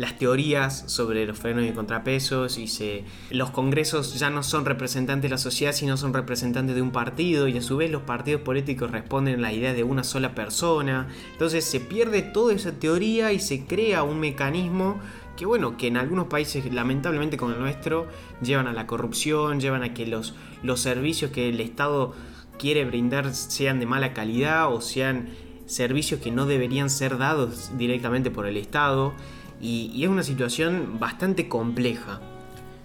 las 0.00 0.16
teorías 0.16 0.84
sobre 0.86 1.26
los 1.26 1.38
frenos 1.38 1.66
y 1.66 1.72
contrapesos 1.72 2.56
y 2.56 2.68
se, 2.68 3.04
los 3.28 3.50
congresos 3.50 4.18
ya 4.18 4.30
no 4.30 4.42
son 4.42 4.64
representantes 4.64 5.24
de 5.24 5.28
la 5.28 5.36
sociedad 5.36 5.74
sino 5.74 5.98
son 5.98 6.14
representantes 6.14 6.74
de 6.74 6.80
un 6.80 6.90
partido 6.90 7.48
y 7.48 7.58
a 7.58 7.62
su 7.62 7.76
vez 7.76 7.90
los 7.90 8.00
partidos 8.00 8.40
políticos 8.40 8.90
responden 8.90 9.34
a 9.34 9.42
la 9.42 9.52
idea 9.52 9.74
de 9.74 9.84
una 9.84 10.02
sola 10.02 10.34
persona. 10.34 11.08
Entonces 11.32 11.66
se 11.66 11.80
pierde 11.80 12.22
toda 12.22 12.54
esa 12.54 12.72
teoría 12.72 13.32
y 13.32 13.40
se 13.40 13.66
crea 13.66 14.02
un 14.02 14.20
mecanismo 14.20 14.98
que 15.36 15.44
bueno, 15.44 15.76
que 15.76 15.88
en 15.88 15.98
algunos 15.98 16.28
países 16.28 16.72
lamentablemente 16.72 17.36
como 17.36 17.52
el 17.52 17.60
nuestro 17.60 18.06
llevan 18.40 18.68
a 18.68 18.72
la 18.72 18.86
corrupción, 18.86 19.60
llevan 19.60 19.82
a 19.82 19.92
que 19.92 20.06
los, 20.06 20.34
los 20.62 20.80
servicios 20.80 21.30
que 21.30 21.50
el 21.50 21.60
Estado 21.60 22.14
quiere 22.58 22.86
brindar 22.86 23.34
sean 23.34 23.78
de 23.78 23.84
mala 23.84 24.14
calidad 24.14 24.72
o 24.72 24.80
sean 24.80 25.28
servicios 25.66 26.20
que 26.20 26.30
no 26.30 26.46
deberían 26.46 26.88
ser 26.88 27.18
dados 27.18 27.70
directamente 27.76 28.30
por 28.30 28.46
el 28.46 28.56
Estado 28.56 29.12
y, 29.60 30.02
es 30.02 30.08
una 30.08 30.22
situación 30.22 30.98
bastante 30.98 31.48
compleja. 31.48 32.20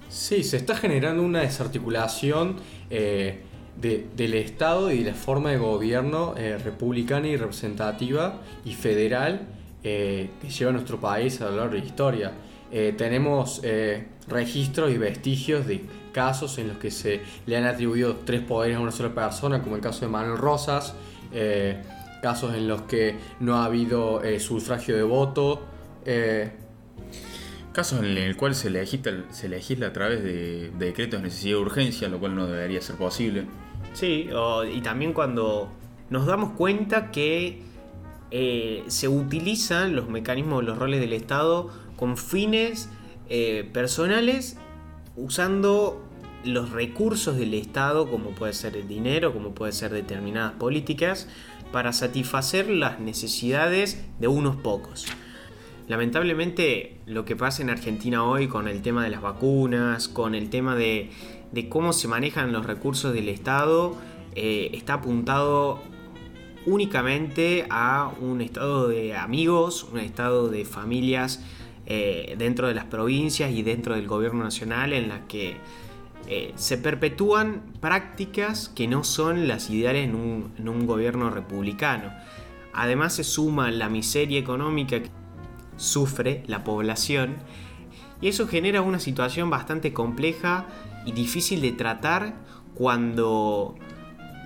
Sí, 0.10 0.44
se 0.44 0.58
está 0.58 0.76
generando 0.76 1.24
una 1.24 1.42
desarticulación 1.42 2.58
eh, 2.90 3.42
del 3.82 4.34
Estado 4.36 4.92
y 4.92 5.04
de 5.04 5.12
la 5.12 5.18
forma 5.18 5.52
de 5.52 5.58
gobierno 5.58 6.36
eh, 6.38 6.58
republicana 6.58 7.28
y 7.28 7.36
representativa 7.36 8.42
y 8.64 8.74
federal 8.74 9.48
eh, 9.84 10.30
que 10.42 10.50
lleva 10.50 10.72
nuestro 10.72 11.00
país 11.00 11.42
a 11.42 11.50
lo 11.50 11.58
largo 11.58 11.74
de 11.74 11.80
la 11.80 11.86
historia. 11.86 12.32
tenemos 12.98 13.62
registros 14.28 14.92
y 14.92 14.98
vestigios 14.98 15.66
de 15.66 15.82
casos 16.12 16.58
en 16.58 16.68
los 16.70 16.78
que 16.78 16.92
se 16.92 17.22
le 17.46 17.56
han 17.56 17.64
atribuido 17.66 18.18
tres 18.26 18.42
poderes 18.42 18.78
a 18.78 18.80
una 18.82 18.92
sola 18.92 19.14
persona, 19.14 19.62
como 19.62 19.76
el 19.76 19.82
caso 19.82 20.02
de 20.02 20.12
Manuel 20.12 20.38
Rosas, 20.38 20.94
casos 22.22 22.54
en 22.54 22.68
los 22.68 22.82
que 22.82 23.16
no 23.40 23.56
ha 23.56 23.66
habido 23.66 24.22
sufragio 24.40 24.98
de 24.98 25.04
voto, 25.04 25.62
Casos 27.76 28.00
en 28.00 28.06
el 28.06 28.38
cual 28.38 28.56
se 28.56 28.70
legisla, 28.70 29.26
se 29.32 29.50
legisla 29.50 29.88
a 29.88 29.92
través 29.92 30.24
de, 30.24 30.72
decretos 30.80 31.20
de 31.20 31.26
necesidad 31.26 31.58
de 31.58 31.62
urgencia, 31.62 32.08
lo 32.08 32.20
cual 32.22 32.34
no 32.34 32.48
debería 32.48 32.80
ser 32.80 32.96
posible. 32.96 33.48
Sí, 33.92 34.30
y 34.74 34.80
también 34.80 35.12
cuando 35.12 35.70
nos 36.10 36.26
damos 36.26 36.54
cuenta 36.54 37.12
que 37.12 37.64
eh, 38.32 38.86
se 38.88 39.10
utilizan 39.10 39.94
los 39.94 40.08
mecanismos, 40.08 40.64
los 40.64 40.78
roles 40.78 41.02
del 41.02 41.12
Estado 41.12 41.70
con 41.98 42.16
fines 42.16 42.88
eh, 43.28 43.70
personales, 43.74 44.56
usando 45.18 46.02
los 46.46 46.70
recursos 46.70 47.36
del 47.36 47.54
Estado, 47.56 48.10
como 48.10 48.30
puede 48.30 48.54
ser 48.54 48.78
el 48.78 48.88
dinero, 48.88 49.34
como 49.34 49.54
puede 49.54 49.74
ser 49.74 49.92
determinadas 49.92 50.54
políticas, 50.54 51.28
para 51.74 51.92
satisfacer 51.92 52.70
las 52.70 53.02
necesidades 53.02 54.06
de 54.18 54.30
unos 54.30 54.56
pocos. 54.56 55.08
Lamentablemente 55.88 56.98
lo 57.06 57.26
que 57.26 57.36
pasa 57.36 57.62
en 57.62 57.70
Argentina 57.70 58.24
hoy 58.24 58.48
con 58.48 58.68
el 58.68 58.82
tema 58.82 59.04
de 59.04 59.12
las 59.12 59.22
vacunas, 59.22 60.08
con 60.08 60.34
el 60.34 60.50
tema 60.50 60.76
de, 60.76 61.12
cómo 61.70 61.94
se 61.94 62.08
manejan 62.08 62.52
los 62.52 62.66
recursos 62.66 63.14
del 63.14 63.30
Estado, 63.30 63.96
eh, 64.34 64.72
está 64.74 64.96
apuntado 64.96 65.82
únicamente 66.66 67.68
a 67.70 68.12
un 68.20 68.42
estado 68.42 68.88
de 68.88 69.16
amigos, 69.16 69.84
un 69.92 70.00
estado 70.00 70.50
de 70.50 70.66
familias 70.66 71.44
eh, 71.86 72.34
dentro 72.40 72.68
de 72.68 72.74
las 72.74 72.86
provincias 72.86 73.52
y 73.52 73.62
dentro 73.62 73.94
del 73.94 74.08
gobierno 74.08 74.44
nacional 74.44 74.92
en 74.92 75.08
las 75.08 75.20
que 75.28 75.58
eh, 76.28 76.52
se 76.56 76.80
perpetúan 76.80 77.62
prácticas 77.80 78.70
que 78.70 78.88
no 78.88 79.04
son 79.04 79.48
las 79.48 79.70
ideales 79.70 80.06
en 80.06 80.16
un, 80.16 80.52
en 80.58 80.68
un 80.68 80.88
gobierno 80.88 81.30
republicano. 81.30 82.12
Además 82.74 83.14
se 83.14 83.24
suma 83.24 83.70
la 83.70 83.88
miseria 83.88 84.40
económica 84.40 85.00
sufre 85.78 86.44
la 86.48 86.64
población 86.64 87.36
y 88.22 88.28
eso 88.28 88.48
genera 88.48 88.82
una 88.82 89.00
situación 89.00 89.50
bastante 89.50 89.94
compleja 89.94 90.68
y 91.06 91.12
difícil 91.12 91.62
de 91.62 91.72
tratar 91.72 92.36
cuando 92.74 93.76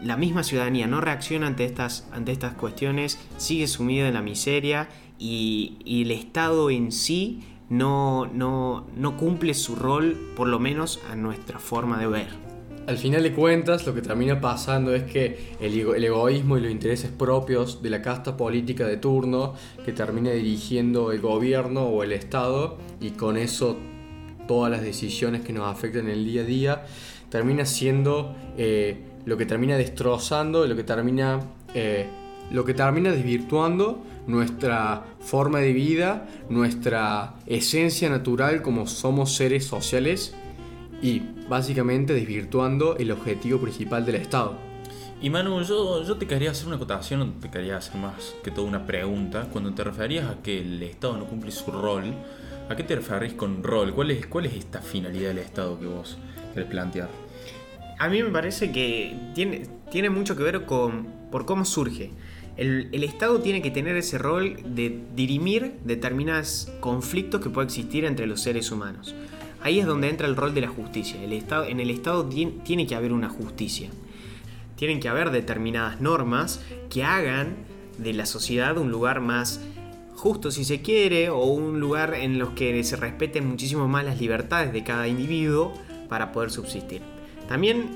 la 0.04 0.18
misma 0.18 0.44
ciudadanía 0.44 0.88
no 0.88 1.02
reacciona 1.02 1.48
ante 1.48 1.65
estas, 1.65 2.08
ante 2.12 2.32
estas 2.32 2.54
cuestiones, 2.54 3.20
sigue 3.38 3.68
sumida 3.68 4.08
en 4.08 4.13
la 4.13 4.22
miseria 4.22 4.89
y, 5.18 5.78
y 5.84 6.04
el 6.04 6.12
Estado 6.12 6.70
en 6.70 6.92
sí 6.92 7.42
no, 7.70 8.26
no, 8.26 8.88
no 8.96 9.18
cumple 9.18 9.54
su 9.54 9.76
rol, 9.76 10.18
por 10.36 10.48
lo 10.48 10.60
menos 10.60 11.00
a 11.12 11.15
nuestra 11.15 11.60
forma 11.60 12.00
de 12.00 12.08
ver 12.08 12.49
al 12.89 12.97
final 12.97 13.21
de 13.21 13.34
cuentas 13.34 13.86
lo 13.86 13.93
que 13.93 14.02
termina 14.02 14.41
pasando 14.41 14.95
es 14.95 15.04
que 15.04 15.54
el, 15.62 16.04
egoísmo 16.04 16.58
y 16.58 16.62
los 16.62 16.71
intereses 16.71 17.12
propios 17.12 17.84
de 17.84 17.91
la 17.91 18.02
casta 18.02 18.36
política 18.36 18.88
de 18.88 18.97
turno 18.97 19.54
que 19.86 19.93
termina 19.93 20.32
dirigiendo 20.32 21.12
el 21.12 21.21
gobierno 21.21 21.84
o 21.84 22.02
el 22.02 22.13
Estado 22.13 22.80
y 22.99 23.12
con 23.12 23.38
eso 23.38 23.78
todas 24.47 24.71
las 24.71 24.82
decisiones 24.82 25.41
que 25.41 25.54
nos 25.54 25.67
afectan 25.71 26.06
en 26.08 26.13
el 26.13 26.25
día 26.25 26.41
a 26.41 26.45
día 26.45 26.86
termina 27.30 27.63
siendo 27.65 28.36
eh, 28.58 28.97
lo 29.25 29.38
que 29.38 29.45
termina 29.45 29.78
destrozando, 29.78 30.65
lo 30.65 30.75
que 30.75 30.84
termina, 30.84 31.41
eh, 31.75 32.08
lo 32.49 32.65
que 32.65 32.73
termina 32.73 33.12
desvirtuando 33.12 34.04
nuestra 34.25 35.04
forma 35.19 35.60
de 35.60 35.73
vida, 35.73 36.28
nuestra 36.49 37.36
esencia 37.45 38.10
natural 38.10 38.63
como 38.63 38.88
somos 38.88 39.36
seres 39.36 39.63
sociales 39.65 40.34
y 41.02 41.22
básicamente 41.48 42.14
desvirtuando 42.14 42.98
el 42.98 43.12
objetivo 43.12 43.60
principal 43.60 44.06
del 44.06 44.16
Estado. 44.16 44.58
Y 45.22 45.30
Manu, 45.30 45.62
yo, 45.64 46.04
yo 46.04 46.16
te 46.16 46.28
quería 46.28 46.52
hacer 46.52 46.68
una 46.68 46.78
acotación, 46.78 47.42
te 47.42 47.50
quería 47.50 47.78
hacer 47.78 48.00
más 48.00 48.36
que 48.42 48.52
toda 48.52 48.68
una 48.68 48.86
pregunta. 48.86 49.50
Cuando 49.52 49.74
te 49.74 49.84
referías 49.84 50.30
a 50.30 50.42
que 50.42 50.62
el 50.62 50.82
Estado 50.82 51.18
no 51.18 51.26
cumple 51.26 51.52
su 51.52 51.72
rol, 51.72 52.14
¿a 52.70 52.76
qué 52.76 52.84
te 52.84 52.96
referís 52.96 53.34
con 53.34 53.62
rol? 53.62 53.94
¿Cuál 53.94 54.12
es, 54.12 54.28
cuál 54.28 54.46
es 54.46 54.54
esta 54.54 54.82
finalidad 54.82 55.30
del 55.30 55.40
Estado 55.40 55.78
que 55.78 55.88
vos 55.88 56.18
querés 56.54 56.70
plantear? 56.70 57.10
A 57.98 58.08
mí 58.08 58.24
me 58.24 58.30
parece 58.30 58.72
que 58.72 59.14
tiene, 59.36 59.68
tiene 59.92 60.10
mucho 60.10 60.38
que 60.38 60.44
ver 60.44 60.66
con 60.66 61.08
por 61.30 61.46
cómo 61.46 61.66
surge. 61.66 62.12
El, 62.56 62.88
el, 62.94 63.04
Estado 63.04 63.40
tiene 63.40 63.62
que 63.62 63.72
tener 63.72 63.98
ese 63.98 64.18
rol 64.18 64.58
de 64.74 65.02
dirimir 65.16 65.80
determinados 65.84 66.72
conflictos 66.80 67.42
que 67.42 67.50
puede 67.50 67.68
existir 67.68 68.06
entre 68.06 68.26
los 68.26 68.42
seres 68.42 68.72
humanos. 68.72 69.14
Ahí 69.62 69.80
es 69.80 69.86
donde 69.86 70.10
entra 70.10 70.28
el 70.28 70.36
rol 70.36 70.54
de 70.54 70.62
la 70.62 70.67
justicia. 70.67 71.22
El 71.22 71.34
estado, 71.34 71.65
en 71.65 71.80
el 71.80 71.89
Estado 71.89 72.28
tiene 72.28 72.88
que 72.88 72.95
haber 72.95 73.12
una 73.12 73.30
justicia. 73.30 73.89
Tienen 74.76 75.00
que 75.00 75.10
haber 75.10 75.32
determinadas 75.32 76.00
normas 76.00 76.62
que 76.89 77.04
hagan 77.04 77.58
de 77.98 78.13
la 78.13 78.26
sociedad 78.26 78.78
un 78.78 78.91
lugar 78.91 79.19
más 79.19 79.60
justo 80.15 80.52
si 80.52 80.65
se 80.65 80.82
quiere 80.82 81.30
o 81.30 81.43
un 81.45 81.80
lugar 81.80 82.13
en 82.13 82.39
los 82.39 82.50
que 82.50 82.84
se 82.84 82.98
respeten 82.98 83.48
muchísimo 83.48 83.88
más 83.88 84.04
las 84.04 84.19
libertades 84.19 84.74
de 84.74 84.84
cada 84.84 85.08
individuo 85.08 85.74
para 86.10 86.32
poder 86.32 86.52
subsistir. 86.52 87.02
También 87.48 87.89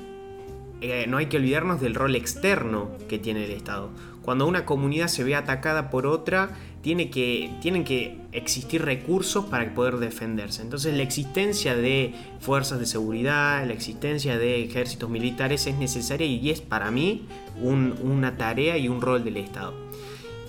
eh, 0.80 1.06
no 1.06 1.18
hay 1.18 1.26
que 1.26 1.36
olvidarnos 1.36 1.80
del 1.80 1.94
rol 1.94 2.14
externo 2.14 2.90
que 3.08 3.18
tiene 3.18 3.44
el 3.44 3.50
Estado. 3.50 3.90
Cuando 4.22 4.46
una 4.46 4.64
comunidad 4.64 5.08
se 5.08 5.22
ve 5.22 5.34
atacada 5.34 5.90
por 5.90 6.06
otra, 6.06 6.50
tiene 6.84 7.08
que, 7.08 7.50
tienen 7.62 7.82
que 7.82 8.18
existir 8.32 8.82
recursos 8.84 9.46
para 9.46 9.74
poder 9.74 9.96
defenderse. 9.96 10.60
Entonces 10.60 10.94
la 10.94 11.02
existencia 11.02 11.74
de 11.74 12.12
fuerzas 12.40 12.78
de 12.78 12.84
seguridad, 12.84 13.66
la 13.66 13.72
existencia 13.72 14.36
de 14.36 14.62
ejércitos 14.62 15.08
militares 15.08 15.66
es 15.66 15.76
necesaria 15.76 16.26
y 16.26 16.50
es 16.50 16.60
para 16.60 16.90
mí 16.90 17.26
una 17.58 18.36
tarea 18.36 18.76
y 18.76 18.88
un 18.88 19.00
rol 19.00 19.24
del 19.24 19.38
Estado. 19.38 19.72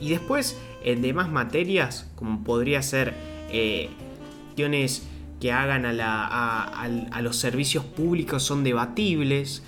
Y 0.01 0.09
después, 0.09 0.59
en 0.83 1.01
demás 1.01 1.31
materias, 1.31 2.11
como 2.17 2.43
podría 2.43 2.81
ser 2.81 3.13
eh, 3.49 3.87
cuestiones 4.47 5.07
que 5.39 5.53
hagan 5.53 5.85
a, 5.85 7.21
los 7.21 7.37
servicios 7.37 7.85
públicos 7.85 8.43
son 8.43 8.65
debatibles. 8.65 9.63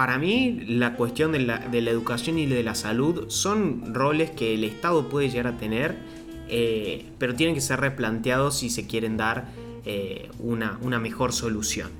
Para 0.00 0.16
mí, 0.16 0.64
la 0.66 0.94
cuestión 0.94 1.30
de 1.30 1.40
la, 1.40 1.66
educación 1.90 2.38
y 2.38 2.46
de 2.46 2.62
la 2.62 2.74
salud 2.74 3.28
son 3.28 3.94
roles 3.94 4.30
que 4.30 4.54
el 4.54 4.64
Estado 4.64 5.10
puede 5.10 5.28
llegar 5.28 5.46
a 5.48 5.58
tener, 5.58 5.98
eh, 6.48 7.04
pero 7.18 7.34
tienen 7.34 7.54
que 7.54 7.60
ser 7.60 7.80
replanteados 7.80 8.56
si 8.60 8.70
se 8.70 8.86
quieren 8.86 9.18
dar 9.18 9.48
eh, 9.84 10.30
una, 10.38 10.78
mejor 10.98 11.34
solución. 11.34 11.90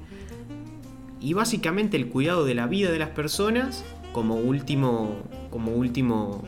Y 1.20 1.34
básicamente 1.34 1.98
el 1.98 2.08
cuidado 2.08 2.46
de 2.46 2.54
la 2.54 2.66
vida 2.66 2.90
de 2.90 2.98
las 2.98 3.10
personas 3.10 3.84
como 4.14 4.36
último, 4.36 5.18
como 5.50 5.72
último 5.72 6.42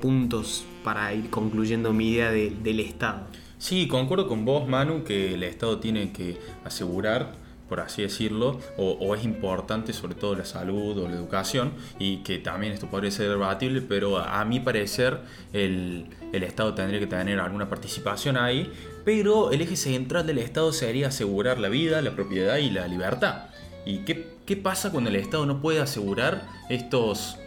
puntos 0.00 0.64
para 0.84 1.12
ir 1.12 1.28
concluyendo 1.28 1.92
mi 1.92 2.12
idea 2.12 2.30
del 2.30 2.80
Estado. 2.80 3.26
Sí, 3.58 3.88
concuerdo 3.88 4.26
con 4.26 4.46
vos, 4.46 4.66
Manu, 4.66 5.04
que 5.04 5.34
el 5.34 5.42
Estado 5.42 5.80
tiene 5.80 6.12
que 6.12 6.38
asegurar, 6.64 7.34
por 7.68 7.80
así 7.80 8.02
decirlo, 8.02 8.58
o, 8.76 9.14
es 9.14 9.24
importante 9.24 9.92
sobre 9.92 10.14
todo 10.14 10.34
la 10.34 10.44
salud 10.44 10.98
o 10.98 11.08
la 11.08 11.14
educación, 11.14 11.72
y 11.98 12.18
que 12.18 12.38
también 12.38 12.72
esto 12.72 12.86
podría 12.86 13.10
ser 13.10 13.28
debatible, 13.28 13.82
pero 13.82 14.18
a, 14.18 14.44
mi 14.44 14.60
parecer 14.60 15.20
el, 15.52 16.06
Estado 16.32 16.74
tendría 16.74 17.00
que 17.00 17.06
tener 17.06 17.40
alguna 17.40 17.68
participación 17.68 18.36
ahí, 18.36 18.72
pero 19.04 19.50
el 19.50 19.60
eje 19.60 19.76
central 19.76 20.26
del 20.26 20.38
Estado 20.38 20.72
sería 20.72 21.08
asegurar 21.08 21.58
la 21.58 21.68
vida, 21.68 22.00
la 22.00 22.12
propiedad 22.12 22.56
y 22.56 22.70
la 22.70 22.86
libertad. 22.88 23.46
¿Y 23.84 23.98
qué, 24.04 24.36
qué 24.46 24.56
pasa 24.56 24.90
cuando 24.90 25.10
el 25.10 25.16
Estado 25.16 25.46
no 25.46 25.60
puede 25.60 25.80
asegurar 25.80 26.46
estos, 26.68 27.38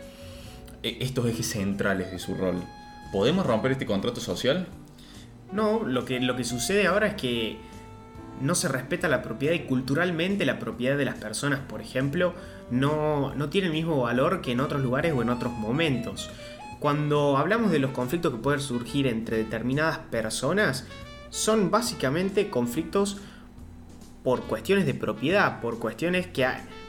e, 0.84 0.98
estos 1.02 1.26
ejes 1.26 1.48
centrales 1.48 2.12
de 2.12 2.20
su 2.20 2.36
rol? 2.36 2.62
¿Podemos 3.12 3.46
romper 3.46 3.74
este 3.74 3.86
contrato 3.86 4.22
social? 4.22 4.68
No, 5.52 5.84
lo 5.84 6.06
que, 6.06 6.20
lo 6.20 6.36
que 6.36 6.44
sucede 6.44 6.88
ahora 6.88 7.08
es 7.08 7.16
que 7.16 7.58
no 8.42 8.56
se 8.56 8.68
respeta 8.68 9.08
la 9.08 9.22
propiedad 9.22 9.54
y 9.54 9.62
culturalmente 9.62 10.46
la 10.46 10.60
propiedad 10.60 10.98
de 10.98 11.06
las 11.06 11.16
personas, 11.16 11.60
por 11.60 11.82
ejemplo, 11.82 12.34
no, 12.70 13.34
no 13.36 13.50
tiene 13.50 13.68
el 13.68 13.74
mismo 13.74 14.02
valor 14.02 14.42
que 14.42 14.52
en 14.52 14.60
otros 14.60 14.82
lugares 14.82 15.14
o 15.14 15.22
en 15.22 15.30
otros 15.30 15.54
momentos. 15.54 16.30
Cuando 16.80 17.38
hablamos 17.38 17.72
de 17.72 17.80
los 17.80 17.92
conflictos 17.92 18.34
que 18.34 18.40
pueden 18.40 18.60
surgir 18.60 19.08
entre 19.08 19.38
determinadas 19.38 20.00
personas, 20.00 20.88
son 21.30 21.72
básicamente 21.72 22.50
conflictos 22.50 23.18
por 24.24 24.42
cuestiones 24.44 24.86
de 24.86 24.94
propiedad, 24.94 25.62
por 25.62 25.80
cuestiones 25.80 26.28
que 26.28 26.48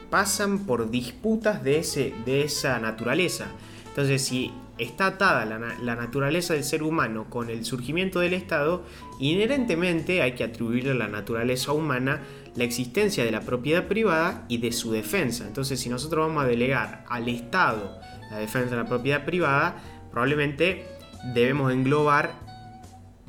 pasan 0.09 0.59
por 0.59 0.91
disputas 0.91 1.63
de, 1.63 1.79
ese, 1.79 2.13
de 2.25 2.43
esa 2.43 2.79
naturaleza. 2.79 3.47
Entonces, 3.87 4.23
si 4.23 4.51
está 4.77 5.07
atada 5.07 5.45
la, 5.45 5.95
naturaleza 5.95 6.53
del 6.53 6.63
ser 6.63 6.83
humano 6.83 7.27
con 7.29 7.49
el 7.49 7.63
surgimiento 7.63 8.19
del 8.19 8.33
Estado, 8.33 8.83
inherentemente 9.19 10.21
hay 10.21 10.33
que 10.33 10.43
atribuirle 10.43 10.91
a 10.91 10.95
la 10.95 11.07
naturaleza 11.07 11.71
humana 11.73 12.21
la 12.55 12.63
existencia 12.63 13.23
de 13.23 13.31
la 13.31 13.41
propiedad 13.41 13.87
privada 13.87 14.45
y 14.47 14.57
de 14.57 14.71
su 14.71 14.91
defensa. 14.91 15.45
Entonces, 15.47 15.79
si 15.79 15.89
nosotros 15.89 16.27
vamos 16.27 16.43
a 16.43 16.47
delegar 16.47 17.05
al 17.07 17.27
Estado 17.29 17.99
la 18.31 18.37
defensa 18.37 18.71
de 18.71 18.83
la 18.83 18.87
propiedad 18.87 19.25
privada, 19.25 19.75
probablemente 20.11 20.85
debemos 21.33 21.71
englobar 21.71 22.33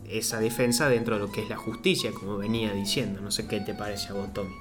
esa 0.08 0.40
defensa 0.40 0.88
dentro 0.88 1.14
de 1.16 1.20
lo 1.22 1.32
que 1.32 1.42
es 1.42 1.48
la 1.48 1.56
justicia, 1.56 2.12
como 2.12 2.36
venía 2.36 2.72
diciendo. 2.72 3.20
No 3.20 3.30
sé 3.30 3.46
qué 3.46 3.60
te 3.60 3.74
parece 3.74 4.10
a 4.10 4.12
vos, 4.14 4.32
Tommy. 4.32 4.54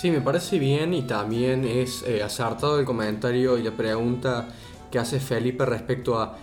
Sí, 0.00 0.10
me 0.10 0.20
parece 0.20 0.58
bien 0.58 0.94
y 0.94 1.02
también 1.02 1.64
es 1.64 2.04
eh, 2.06 2.22
acertado 2.22 2.78
el 2.78 2.86
comentario 2.86 3.58
y 3.58 3.62
la 3.62 3.72
pregunta 3.72 4.48
que 4.90 4.98
hace 4.98 5.20
Felipe 5.20 5.64
respecto 5.66 6.18
a 6.18 6.38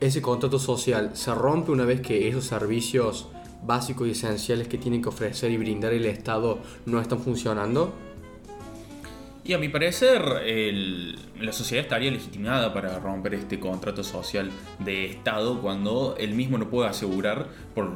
ese 0.00 0.22
contrato 0.22 0.58
social. 0.58 1.10
¿Se 1.14 1.34
rompe 1.34 1.72
una 1.72 1.84
vez 1.84 2.00
que 2.00 2.28
esos 2.28 2.44
servicios 2.44 3.28
básicos 3.62 4.08
y 4.08 4.12
esenciales 4.12 4.68
que 4.68 4.78
tienen 4.78 5.02
que 5.02 5.10
ofrecer 5.10 5.50
y 5.50 5.58
brindar 5.58 5.92
el 5.92 6.06
Estado 6.06 6.58
no 6.86 7.00
están 7.00 7.20
funcionando? 7.20 7.92
Y 9.44 9.52
a 9.54 9.58
mi 9.58 9.68
parecer, 9.68 10.22
la 11.40 11.52
sociedad 11.52 11.84
estaría 11.84 12.10
legitimada 12.10 12.72
para 12.72 12.98
romper 12.98 13.34
este 13.34 13.58
contrato 13.58 14.04
social 14.04 14.50
de 14.78 15.06
Estado 15.06 15.60
cuando 15.60 16.14
él 16.18 16.34
mismo 16.34 16.58
no 16.58 16.68
puede 16.68 16.88
asegurar 16.88 17.48
por 17.74 17.90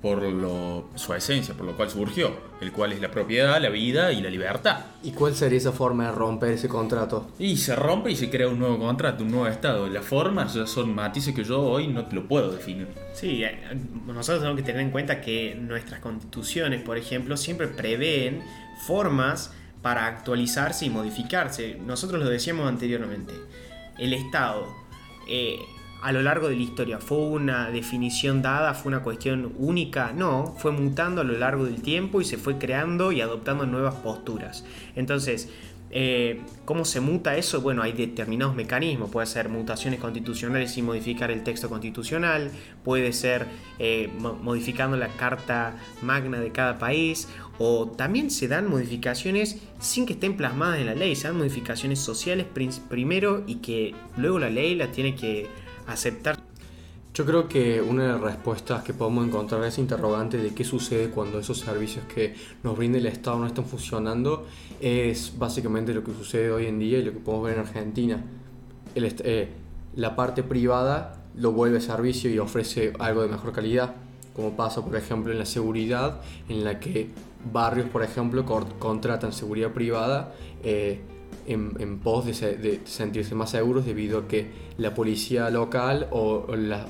por 0.00 0.22
lo, 0.22 0.88
su 0.94 1.12
esencia, 1.12 1.54
por 1.54 1.66
lo 1.66 1.76
cual 1.76 1.90
surgió, 1.90 2.32
el 2.60 2.72
cual 2.72 2.92
es 2.92 3.00
la 3.00 3.10
propiedad, 3.10 3.60
la 3.60 3.68
vida 3.68 4.12
y 4.12 4.22
la 4.22 4.30
libertad. 4.30 4.78
¿Y 5.02 5.12
cuál 5.12 5.34
sería 5.34 5.58
esa 5.58 5.72
forma 5.72 6.06
de 6.06 6.12
romper 6.12 6.52
ese 6.52 6.68
contrato? 6.68 7.30
Y 7.38 7.58
se 7.58 7.76
rompe 7.76 8.10
y 8.10 8.16
se 8.16 8.30
crea 8.30 8.48
un 8.48 8.58
nuevo 8.58 8.78
contrato, 8.78 9.24
un 9.24 9.30
nuevo 9.30 9.46
estado. 9.46 9.88
Las 9.88 10.04
formas 10.04 10.54
ya 10.54 10.66
son 10.66 10.94
matices 10.94 11.34
que 11.34 11.44
yo 11.44 11.60
hoy 11.60 11.88
no 11.88 12.06
te 12.06 12.14
lo 12.14 12.26
puedo 12.26 12.50
definir. 12.50 12.88
Sí, 13.12 13.44
eh, 13.44 13.60
nosotros 14.06 14.38
tenemos 14.38 14.56
que 14.56 14.66
tener 14.66 14.80
en 14.80 14.90
cuenta 14.90 15.20
que 15.20 15.54
nuestras 15.54 16.00
constituciones, 16.00 16.82
por 16.82 16.96
ejemplo, 16.96 17.36
siempre 17.36 17.68
prevén 17.68 18.42
formas 18.86 19.52
para 19.82 20.06
actualizarse 20.06 20.86
y 20.86 20.90
modificarse. 20.90 21.76
Nosotros 21.84 22.22
lo 22.22 22.30
decíamos 22.30 22.66
anteriormente. 22.66 23.34
El 23.98 24.14
Estado 24.14 24.66
eh, 25.28 25.58
a 26.02 26.12
lo 26.12 26.22
largo 26.22 26.48
de 26.48 26.56
la 26.56 26.62
historia? 26.62 26.98
¿Fue 26.98 27.18
una 27.18 27.70
definición 27.70 28.42
dada? 28.42 28.74
¿Fue 28.74 28.90
una 28.90 29.02
cuestión 29.02 29.52
única? 29.58 30.12
No, 30.12 30.54
fue 30.58 30.72
mutando 30.72 31.20
a 31.20 31.24
lo 31.24 31.38
largo 31.38 31.64
del 31.64 31.82
tiempo 31.82 32.20
y 32.20 32.24
se 32.24 32.36
fue 32.36 32.58
creando 32.58 33.12
y 33.12 33.20
adoptando 33.20 33.66
nuevas 33.66 33.94
posturas. 33.96 34.64
Entonces, 34.96 35.48
eh, 35.92 36.40
¿Cómo 36.64 36.84
se 36.84 37.00
muta 37.00 37.36
eso? 37.36 37.60
Bueno, 37.60 37.82
hay 37.82 37.92
determinados 37.92 38.54
mecanismos. 38.54 39.10
Puede 39.10 39.26
ser 39.26 39.48
mutaciones 39.48 39.98
constitucionales 39.98 40.72
sin 40.72 40.84
modificar 40.84 41.32
el 41.32 41.42
texto 41.42 41.68
constitucional, 41.68 42.50
puede 42.84 43.12
ser 43.12 43.46
eh, 43.80 44.08
modificando 44.18 44.96
la 44.96 45.08
carta 45.08 45.76
magna 46.00 46.38
de 46.38 46.52
cada 46.52 46.78
país, 46.78 47.28
o 47.58 47.88
también 47.88 48.30
se 48.30 48.46
dan 48.46 48.70
modificaciones 48.70 49.58
sin 49.80 50.06
que 50.06 50.12
estén 50.12 50.36
plasmadas 50.36 50.78
en 50.78 50.86
la 50.86 50.94
ley. 50.94 51.16
Se 51.16 51.26
dan 51.26 51.38
modificaciones 51.38 51.98
sociales 51.98 52.46
primero 52.88 53.42
y 53.48 53.56
que 53.56 53.94
luego 54.16 54.38
la 54.38 54.48
ley 54.48 54.76
la 54.76 54.92
tiene 54.92 55.16
que 55.16 55.48
aceptar. 55.90 56.38
Yo 57.12 57.26
creo 57.26 57.48
que 57.48 57.82
una 57.82 58.04
de 58.04 58.12
las 58.12 58.20
respuestas 58.20 58.84
que 58.84 58.94
podemos 58.94 59.26
encontrar 59.26 59.64
es 59.64 59.78
interrogante 59.78 60.36
de 60.38 60.54
qué 60.54 60.62
sucede 60.64 61.10
cuando 61.10 61.40
esos 61.40 61.58
servicios 61.58 62.04
que 62.04 62.34
nos 62.62 62.76
brinda 62.76 62.98
el 62.98 63.06
Estado 63.06 63.38
no 63.38 63.46
están 63.46 63.64
funcionando 63.64 64.46
es 64.80 65.36
básicamente 65.36 65.92
lo 65.92 66.04
que 66.04 66.12
sucede 66.12 66.52
hoy 66.52 66.66
en 66.66 66.78
día 66.78 66.98
y 66.98 67.02
lo 67.02 67.12
que 67.12 67.18
podemos 67.18 67.46
ver 67.46 67.54
en 67.54 67.60
Argentina. 67.60 68.24
Eh, 68.94 69.48
la 69.96 70.14
parte 70.14 70.44
privada 70.44 71.20
lo 71.36 71.50
vuelve 71.50 71.80
servicio 71.80 72.30
y 72.30 72.38
ofrece 72.38 72.92
algo 73.00 73.22
de 73.22 73.28
mejor 73.28 73.52
calidad, 73.52 73.94
como 74.34 74.56
pasa 74.56 74.84
por 74.84 74.94
ejemplo 74.94 75.32
en 75.32 75.38
la 75.40 75.46
seguridad, 75.46 76.20
en 76.48 76.64
la 76.64 76.78
que 76.78 77.10
barrios 77.52 77.88
por 77.88 78.04
ejemplo 78.04 78.44
contratan 78.78 79.32
seguridad 79.32 79.72
privada. 79.72 80.32
Eh, 80.62 81.00
en, 81.52 81.98
pos 81.98 82.26
de, 82.26 82.80
sentirse 82.84 83.34
más 83.34 83.50
seguros 83.50 83.84
debido 83.84 84.20
a 84.20 84.28
que 84.28 84.50
la 84.78 84.94
policía 84.94 85.50
local 85.50 86.08
o, 86.10 86.46
la, 86.56 86.86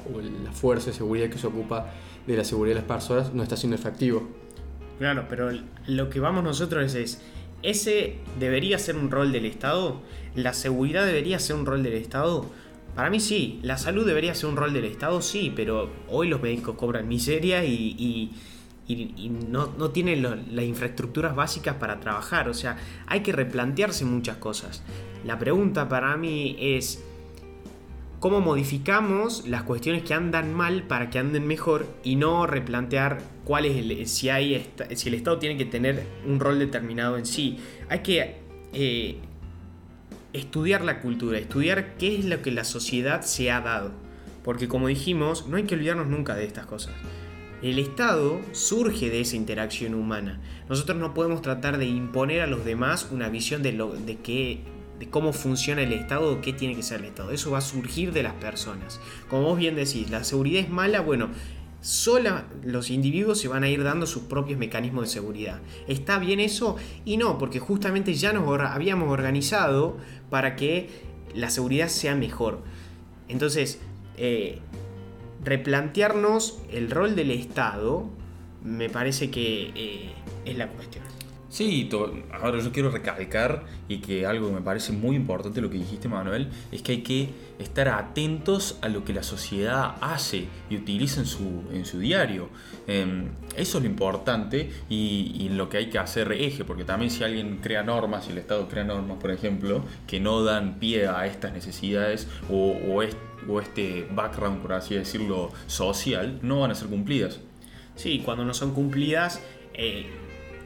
fuerza 0.52 0.90
de 0.90 0.96
seguridad 0.96 1.28
que 1.30 1.38
se 1.38 1.46
ocupa 1.46 1.90
de 2.26 2.36
la 2.36 2.44
seguridad 2.44 2.76
de 2.76 2.82
las 2.82 2.88
personas 2.88 3.32
no 3.34 3.42
está 3.42 3.56
siendo 3.56 3.76
efectivo. 3.76 4.28
Claro, 4.98 5.26
pero 5.28 5.50
lo 5.86 6.10
que 6.10 6.20
vamos 6.20 6.44
nosotros 6.44 6.94
es, 6.94 7.22
¿ese 7.62 8.18
debería 8.38 8.78
ser 8.78 8.96
un 8.96 9.10
rol 9.10 9.32
del 9.32 9.46
Estado? 9.46 10.02
¿La 10.34 10.52
seguridad 10.52 11.06
debería 11.06 11.38
ser 11.38 11.56
un 11.56 11.64
rol 11.64 11.82
del 11.82 11.94
Estado? 11.94 12.46
Para 12.94 13.08
mí 13.08 13.20
sí, 13.20 13.60
la 13.62 13.78
salud 13.78 14.06
debería 14.06 14.34
ser 14.34 14.50
un 14.50 14.56
rol 14.56 14.72
del 14.72 14.84
Estado, 14.84 15.22
sí, 15.22 15.52
pero 15.54 15.88
hoy 16.08 16.28
los 16.28 16.42
médicos 16.42 16.76
cobran 16.76 17.08
miseria 17.08 17.64
y 17.64 17.94
y, 17.98 18.32
no, 19.48 19.72
no 19.78 19.90
tienen 19.90 20.22
las 20.22 20.64
infraestructuras 20.64 21.34
básicas 21.34 21.76
para 21.76 22.00
trabajar. 22.00 22.48
O 22.48 22.54
sea, 22.54 22.76
hay 23.06 23.20
que 23.20 23.32
replantearse 23.32 24.04
muchas 24.04 24.36
cosas. 24.36 24.82
La 25.24 25.38
pregunta 25.38 25.88
para 25.88 26.16
mí 26.16 26.56
es 26.58 27.02
cómo 28.20 28.40
modificamos 28.40 29.46
las 29.48 29.62
cuestiones 29.62 30.02
que 30.02 30.14
andan 30.14 30.54
mal 30.54 30.84
para 30.84 31.10
que 31.10 31.18
anden 31.18 31.46
mejor 31.46 31.86
y 32.04 32.16
no 32.16 32.46
replantear 32.46 33.22
cuál 33.44 33.64
es 33.64 33.76
el, 33.76 34.06
si, 34.06 34.28
hay, 34.28 34.70
si 34.94 35.08
el 35.08 35.14
Estado 35.14 35.38
tiene 35.38 35.56
que 35.56 35.64
tener 35.64 36.06
un 36.26 36.38
rol 36.38 36.58
determinado 36.58 37.16
en 37.16 37.26
sí. 37.26 37.58
Hay 37.88 38.00
que 38.00 38.36
eh, 38.72 39.18
estudiar 40.32 40.84
la 40.84 41.00
cultura, 41.00 41.38
estudiar 41.38 41.96
qué 41.96 42.18
es 42.18 42.24
lo 42.26 42.42
que 42.42 42.50
la 42.50 42.64
sociedad 42.64 43.22
se 43.22 43.50
ha 43.50 43.60
dado. 43.60 43.92
Porque 44.44 44.68
como 44.68 44.88
dijimos, 44.88 45.46
no 45.48 45.56
hay 45.56 45.64
que 45.64 45.74
olvidarnos 45.74 46.06
nunca 46.06 46.34
de 46.34 46.44
estas 46.44 46.66
cosas. 46.66 46.94
El 47.62 47.78
Estado 47.78 48.40
surge 48.52 49.10
de 49.10 49.20
esa 49.20 49.36
interacción 49.36 49.94
humana. 49.94 50.40
Nosotros 50.68 50.96
no 50.96 51.12
podemos 51.12 51.42
tratar 51.42 51.76
de 51.76 51.86
imponer 51.86 52.40
a 52.40 52.46
los 52.46 52.64
demás 52.64 53.08
una 53.10 53.28
visión 53.28 53.62
de, 53.62 53.72
lo, 53.72 53.92
de, 53.92 54.16
qué, 54.16 54.60
de 54.98 55.10
cómo 55.10 55.34
funciona 55.34 55.82
el 55.82 55.92
Estado 55.92 56.32
o 56.32 56.40
qué 56.40 56.54
tiene 56.54 56.74
que 56.74 56.82
ser 56.82 57.00
el 57.00 57.06
Estado. 57.06 57.32
Eso 57.32 57.50
va 57.50 57.58
a 57.58 57.62
surgir 57.62 58.12
de 58.12 58.22
las 58.22 58.32
personas. 58.34 58.98
Como 59.28 59.42
vos 59.42 59.58
bien 59.58 59.74
decís, 59.74 60.08
la 60.10 60.24
seguridad 60.24 60.62
es 60.62 60.70
mala, 60.70 61.02
bueno, 61.02 61.28
sola 61.82 62.46
los 62.64 62.90
individuos 62.90 63.38
se 63.38 63.48
van 63.48 63.62
a 63.62 63.68
ir 63.68 63.82
dando 63.82 64.06
sus 64.06 64.22
propios 64.22 64.58
mecanismos 64.58 65.04
de 65.04 65.10
seguridad. 65.10 65.60
¿Está 65.86 66.18
bien 66.18 66.40
eso? 66.40 66.76
Y 67.04 67.18
no, 67.18 67.36
porque 67.36 67.58
justamente 67.58 68.14
ya 68.14 68.32
nos 68.32 68.58
habíamos 68.58 69.10
organizado 69.10 69.98
para 70.30 70.56
que 70.56 70.88
la 71.34 71.50
seguridad 71.50 71.88
sea 71.88 72.14
mejor. 72.14 72.62
Entonces, 73.28 73.80
eh, 74.16 74.60
replantearnos 75.42 76.58
el 76.70 76.90
rol 76.90 77.16
del 77.16 77.30
Estado 77.30 78.06
me 78.62 78.90
parece 78.90 79.30
que 79.30 79.72
eh, 79.74 80.12
es 80.44 80.58
la 80.58 80.68
cuestión. 80.68 81.09
Sí, 81.50 81.88
ahora 82.40 82.60
yo 82.60 82.70
quiero 82.70 82.92
recalcar 82.92 83.64
y 83.88 83.98
que 83.98 84.24
algo 84.24 84.46
que 84.46 84.54
me 84.54 84.60
parece 84.60 84.92
muy 84.92 85.16
importante 85.16 85.60
lo 85.60 85.68
que 85.68 85.78
dijiste 85.78 86.08
Manuel, 86.08 86.48
es 86.70 86.80
que 86.80 86.92
hay 86.92 87.02
que 87.02 87.30
estar 87.58 87.88
atentos 87.88 88.78
a 88.82 88.88
lo 88.88 89.04
que 89.04 89.12
la 89.12 89.24
sociedad 89.24 89.96
hace 90.00 90.46
y 90.70 90.76
utiliza 90.76 91.18
en 91.18 91.26
su, 91.26 91.64
en 91.72 91.84
su 91.84 91.98
diario. 91.98 92.50
Em, 92.86 93.30
eso 93.56 93.78
es 93.78 93.84
lo 93.84 93.90
importante 93.90 94.70
y, 94.88 95.34
y 95.40 95.48
lo 95.48 95.68
que 95.68 95.78
hay 95.78 95.90
que 95.90 95.98
hacer 95.98 96.30
eje, 96.30 96.64
porque 96.64 96.84
también 96.84 97.10
si 97.10 97.24
alguien 97.24 97.58
crea 97.60 97.82
normas, 97.82 98.26
si 98.26 98.30
el 98.30 98.38
Estado 98.38 98.68
crea 98.68 98.84
normas, 98.84 99.18
por 99.20 99.32
ejemplo, 99.32 99.82
que 100.06 100.20
no 100.20 100.44
dan 100.44 100.78
pie 100.78 101.08
a 101.08 101.26
estas 101.26 101.52
necesidades 101.52 102.28
o, 102.48 102.76
o 103.48 103.60
este 103.60 104.06
background, 104.12 104.62
por 104.62 104.74
así 104.74 104.94
decirlo, 104.94 105.50
social, 105.66 106.38
no 106.42 106.60
van 106.60 106.70
a 106.70 106.76
ser 106.76 106.86
cumplidas. 106.86 107.40
Sí, 107.96 108.22
cuando 108.24 108.44
no 108.44 108.54
son 108.54 108.72
cumplidas, 108.72 109.42
eh, 109.74 110.06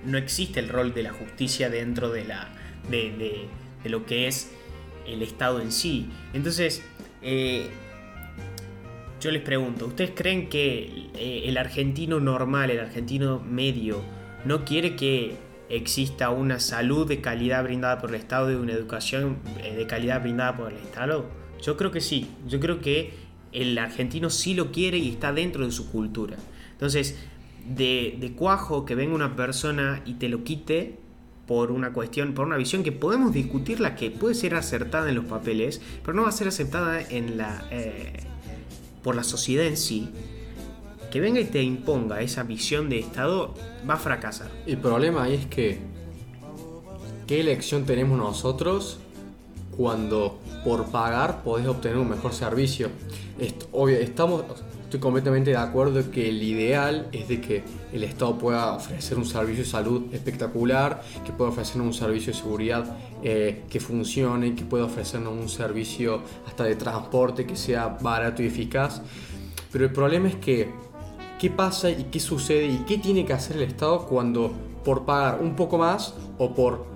no 0.05 0.19
existe 0.19 0.61
el 0.61 0.69
rol 0.69 0.95
de 0.95 1.03
la 1.03 1.13
justicia 1.13 1.71
dentro 1.71 2.11
de, 2.11 2.25
la, 2.25 2.49
de, 2.91 3.49
lo 3.85 4.07
que 4.07 4.27
es 4.27 4.51
el 5.07 5.23
Estado 5.23 5.61
en 5.61 5.73
sí. 5.73 6.09
Entonces, 6.33 6.83
eh, 7.23 7.69
yo 9.21 9.31
les 9.31 9.43
pregunto, 9.43 9.87
¿ustedes 9.87 10.13
creen 10.15 10.49
que 10.49 11.09
eh, 11.15 11.43
el 11.47 11.57
argentino 11.57 12.21
normal, 12.21 12.71
el 12.71 12.81
argentino 12.81 13.41
medio, 13.41 14.03
no 14.45 14.65
quiere 14.65 14.97
que 14.97 15.37
exista 15.69 16.31
una 16.31 16.61
salud 16.61 17.09
de 17.09 17.21
calidad 17.21 17.65
brindada 17.65 17.99
por 17.99 18.11
el 18.11 18.17
Estado 18.17 18.53
y 18.53 18.55
una 18.55 18.73
educación 18.73 19.39
eh, 19.63 19.75
de 19.75 19.87
calidad 19.87 20.21
brindada 20.21 20.57
por 20.57 20.73
el 20.73 20.79
Estado? 20.79 21.27
Yo 21.63 21.77
creo 21.77 21.91
que 21.91 22.01
sí, 22.01 22.29
yo 22.47 22.61
creo 22.61 22.81
que 22.81 23.15
el 23.53 23.79
argentino 23.79 24.29
sí 24.29 24.53
lo 24.53 24.73
quiere 24.73 24.99
y 24.99 25.11
está 25.11 25.33
dentro 25.33 25.65
de 25.65 25.73
su 25.73 25.91
cultura. 25.91 26.37
Entonces, 26.73 27.17
de, 27.69 28.17
cuajo 28.37 28.85
que 28.85 28.95
venga 28.95 29.15
una 29.15 29.37
persona 29.37 30.03
y 30.05 30.15
te 30.15 30.29
lo 30.29 30.45
quite 30.45 30.99
por 31.47 31.71
una 31.71 31.93
cuestión, 31.93 32.33
por 32.35 32.47
una 32.47 32.57
visión 32.57 32.83
que 32.83 32.93
podemos 32.93 33.33
discutirla, 33.33 33.97
que 33.97 34.11
puede 34.11 34.35
ser 34.35 34.55
acertada 34.55 35.09
en 35.09 35.15
los 35.15 35.27
papeles, 35.27 35.81
pero 36.03 36.15
no 36.15 36.23
va 36.23 36.29
a 36.29 36.33
ser 36.33 36.49
aceptada 36.49 37.01
en 37.01 37.37
la, 37.37 37.67
eh, 37.71 38.15
por 39.03 39.15
la 39.15 39.25
sociedad 39.25 39.67
en 39.67 39.77
sí, 39.77 40.09
que 41.11 41.21
venga 41.21 41.41
y 41.41 41.45
te 41.45 41.63
imponga 41.63 42.23
esa 42.23 42.43
visión 42.43 42.89
de 42.89 42.99
Estado, 42.99 43.55
va 43.89 43.95
a 43.95 43.99
fracasar. 43.99 44.51
El 44.67 44.79
problema 44.79 45.29
es 45.29 45.47
que, 45.47 45.79
¿qué 47.27 47.41
elección 47.41 47.85
tenemos 47.85 48.19
nosotros 48.19 48.99
cuando 49.77 50.39
por 50.65 50.87
pagar 50.87 51.43
podés 51.43 51.67
obtener 51.67 51.99
un 51.99 52.09
mejor 52.09 52.33
servicio? 52.33 52.89
Est- 53.39 53.65
estamos, 54.01 54.45
estoy 54.95 55.03
completamente 55.03 55.51
de 55.51 55.57
acuerdo 55.57 56.09
que 56.13 56.29
el 56.29 56.41
ideal 56.41 57.09
es 57.11 57.27
de 57.27 57.41
que 57.41 57.65
el 57.93 58.05
Estado 58.05 58.39
pueda 58.39 58.75
ofrecer 58.77 59.19
un 59.19 59.25
servicio 59.25 59.65
de 59.65 59.69
salud 59.69 60.15
espectacular, 60.15 61.03
que 61.25 61.33
pueda 61.33 61.51
ofrecernos 61.51 61.89
un 61.89 61.95
servicio 61.95 62.33
de 62.33 62.39
seguridad 62.39 62.97
eh, 63.25 63.65
que 63.69 63.81
funcione, 63.81 64.55
que 64.55 64.65
pueda 64.65 64.85
ofrecernos 64.85 65.33
un 65.33 65.49
servicio 65.49 66.23
hasta 66.47 66.63
de 66.63 66.77
transporte 66.77 67.45
que 67.45 67.57
sea 67.57 67.89
barato 67.89 68.41
y 68.45 68.47
eficaz. 68.47 69.03
Pero 69.73 69.85
el 69.85 69.93
problema 69.93 70.29
es 70.29 70.37
que, 70.37 70.71
¿qué 71.41 71.51
pasa 71.51 71.91
y 71.91 72.05
qué 72.05 72.21
sucede 72.21 72.67
y 72.67 72.85
qué 72.87 72.99
tiene 72.99 73.27
que 73.27 73.33
hacer 73.33 73.57
el 73.57 73.65
Estado 73.65 74.07
cuando 74.07 74.53
por 74.85 75.05
pagar 75.05 75.41
un 75.43 75.57
poco 75.57 75.77
más 75.77 76.15
o 76.39 76.55
por, 76.55 76.87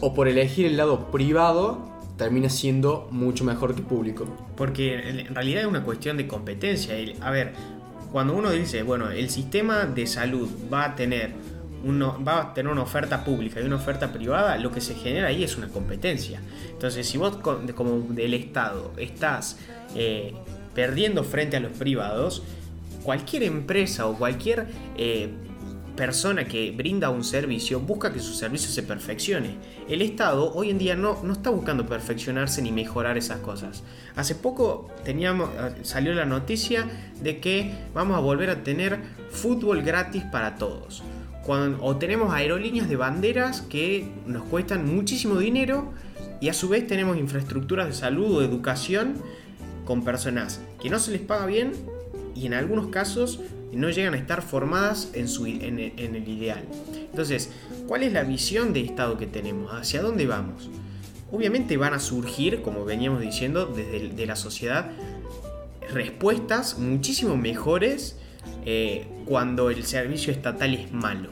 o 0.00 0.14
por 0.14 0.28
elegir 0.28 0.64
el 0.64 0.78
lado 0.78 1.10
privado 1.10 1.95
termina 2.16 2.48
siendo 2.48 3.08
mucho 3.10 3.44
mejor 3.44 3.74
que 3.74 3.82
público? 3.82 4.26
Porque 4.56 4.94
en 5.08 5.34
realidad 5.34 5.62
es 5.62 5.66
una 5.68 5.82
cuestión 5.82 6.16
de 6.16 6.26
competencia. 6.26 6.94
A 7.20 7.30
ver, 7.30 7.52
cuando 8.12 8.34
uno 8.34 8.50
dice, 8.50 8.82
bueno, 8.82 9.10
el 9.10 9.30
sistema 9.30 9.84
de 9.84 10.06
salud 10.06 10.48
va 10.72 10.84
a 10.84 10.94
tener 10.94 11.32
va 11.86 12.40
a 12.40 12.54
tener 12.54 12.72
una 12.72 12.82
oferta 12.82 13.22
pública 13.22 13.60
y 13.60 13.64
una 13.64 13.76
oferta 13.76 14.12
privada, 14.12 14.58
lo 14.58 14.72
que 14.72 14.80
se 14.80 14.94
genera 14.94 15.28
ahí 15.28 15.44
es 15.44 15.56
una 15.56 15.68
competencia. 15.68 16.40
Entonces, 16.70 17.06
si 17.06 17.18
vos 17.18 17.36
como 17.36 18.12
del 18.12 18.34
Estado 18.34 18.92
estás 18.96 19.58
eh, 19.94 20.34
perdiendo 20.74 21.22
frente 21.22 21.56
a 21.56 21.60
los 21.60 21.72
privados, 21.72 22.42
cualquier 23.02 23.44
empresa 23.44 24.06
o 24.06 24.16
cualquier 24.18 24.66
eh, 24.96 25.28
persona 25.96 26.44
que 26.46 26.70
brinda 26.70 27.10
un 27.10 27.24
servicio 27.24 27.80
busca 27.80 28.12
que 28.12 28.20
su 28.20 28.34
servicio 28.34 28.70
se 28.70 28.82
perfeccione. 28.82 29.56
El 29.88 30.02
Estado 30.02 30.52
hoy 30.54 30.70
en 30.70 30.78
día 30.78 30.94
no, 30.94 31.22
no 31.22 31.32
está 31.32 31.50
buscando 31.50 31.86
perfeccionarse 31.86 32.62
ni 32.62 32.70
mejorar 32.70 33.16
esas 33.16 33.40
cosas. 33.40 33.82
Hace 34.14 34.34
poco 34.34 34.88
teníamos, 35.04 35.50
eh, 35.54 35.72
salió 35.82 36.14
la 36.14 36.26
noticia 36.26 36.86
de 37.22 37.40
que 37.40 37.72
vamos 37.94 38.16
a 38.16 38.20
volver 38.20 38.50
a 38.50 38.62
tener 38.62 39.00
fútbol 39.30 39.82
gratis 39.82 40.22
para 40.30 40.56
todos. 40.56 41.02
Cuando- 41.44 41.82
o 41.82 41.96
tenemos 41.96 42.32
aerolíneas 42.32 42.88
de 42.88 42.96
banderas 42.96 43.62
que 43.62 44.08
nos 44.26 44.44
cuestan 44.44 44.86
muchísimo 44.94 45.38
dinero 45.38 45.92
y 46.40 46.48
a 46.48 46.54
su 46.54 46.68
vez 46.68 46.86
tenemos 46.86 47.16
infraestructuras 47.16 47.86
de 47.86 47.92
salud 47.94 48.36
o 48.36 48.42
educación 48.42 49.14
con 49.84 50.04
personas 50.04 50.60
que 50.82 50.90
no 50.90 50.98
se 50.98 51.12
les 51.12 51.20
paga 51.20 51.46
bien 51.46 51.72
y 52.34 52.46
en 52.46 52.54
algunos 52.54 52.88
casos 52.88 53.40
no 53.72 53.90
llegan 53.90 54.14
a 54.14 54.16
estar 54.16 54.42
formadas 54.42 55.10
en, 55.14 55.28
su, 55.28 55.46
en, 55.46 55.78
en 55.78 56.14
el 56.14 56.28
ideal. 56.28 56.64
Entonces, 57.10 57.50
¿cuál 57.86 58.02
es 58.02 58.12
la 58.12 58.24
visión 58.24 58.72
de 58.72 58.80
Estado 58.80 59.16
que 59.16 59.26
tenemos? 59.26 59.72
¿Hacia 59.72 60.02
dónde 60.02 60.26
vamos? 60.26 60.70
Obviamente 61.32 61.76
van 61.76 61.92
a 61.92 61.98
surgir, 61.98 62.62
como 62.62 62.84
veníamos 62.84 63.20
diciendo, 63.20 63.66
desde 63.66 64.10
de 64.10 64.26
la 64.26 64.36
sociedad, 64.36 64.90
respuestas 65.92 66.78
muchísimo 66.78 67.36
mejores 67.36 68.16
eh, 68.64 69.06
cuando 69.26 69.70
el 69.70 69.84
servicio 69.84 70.32
estatal 70.32 70.74
es 70.74 70.92
malo. 70.92 71.30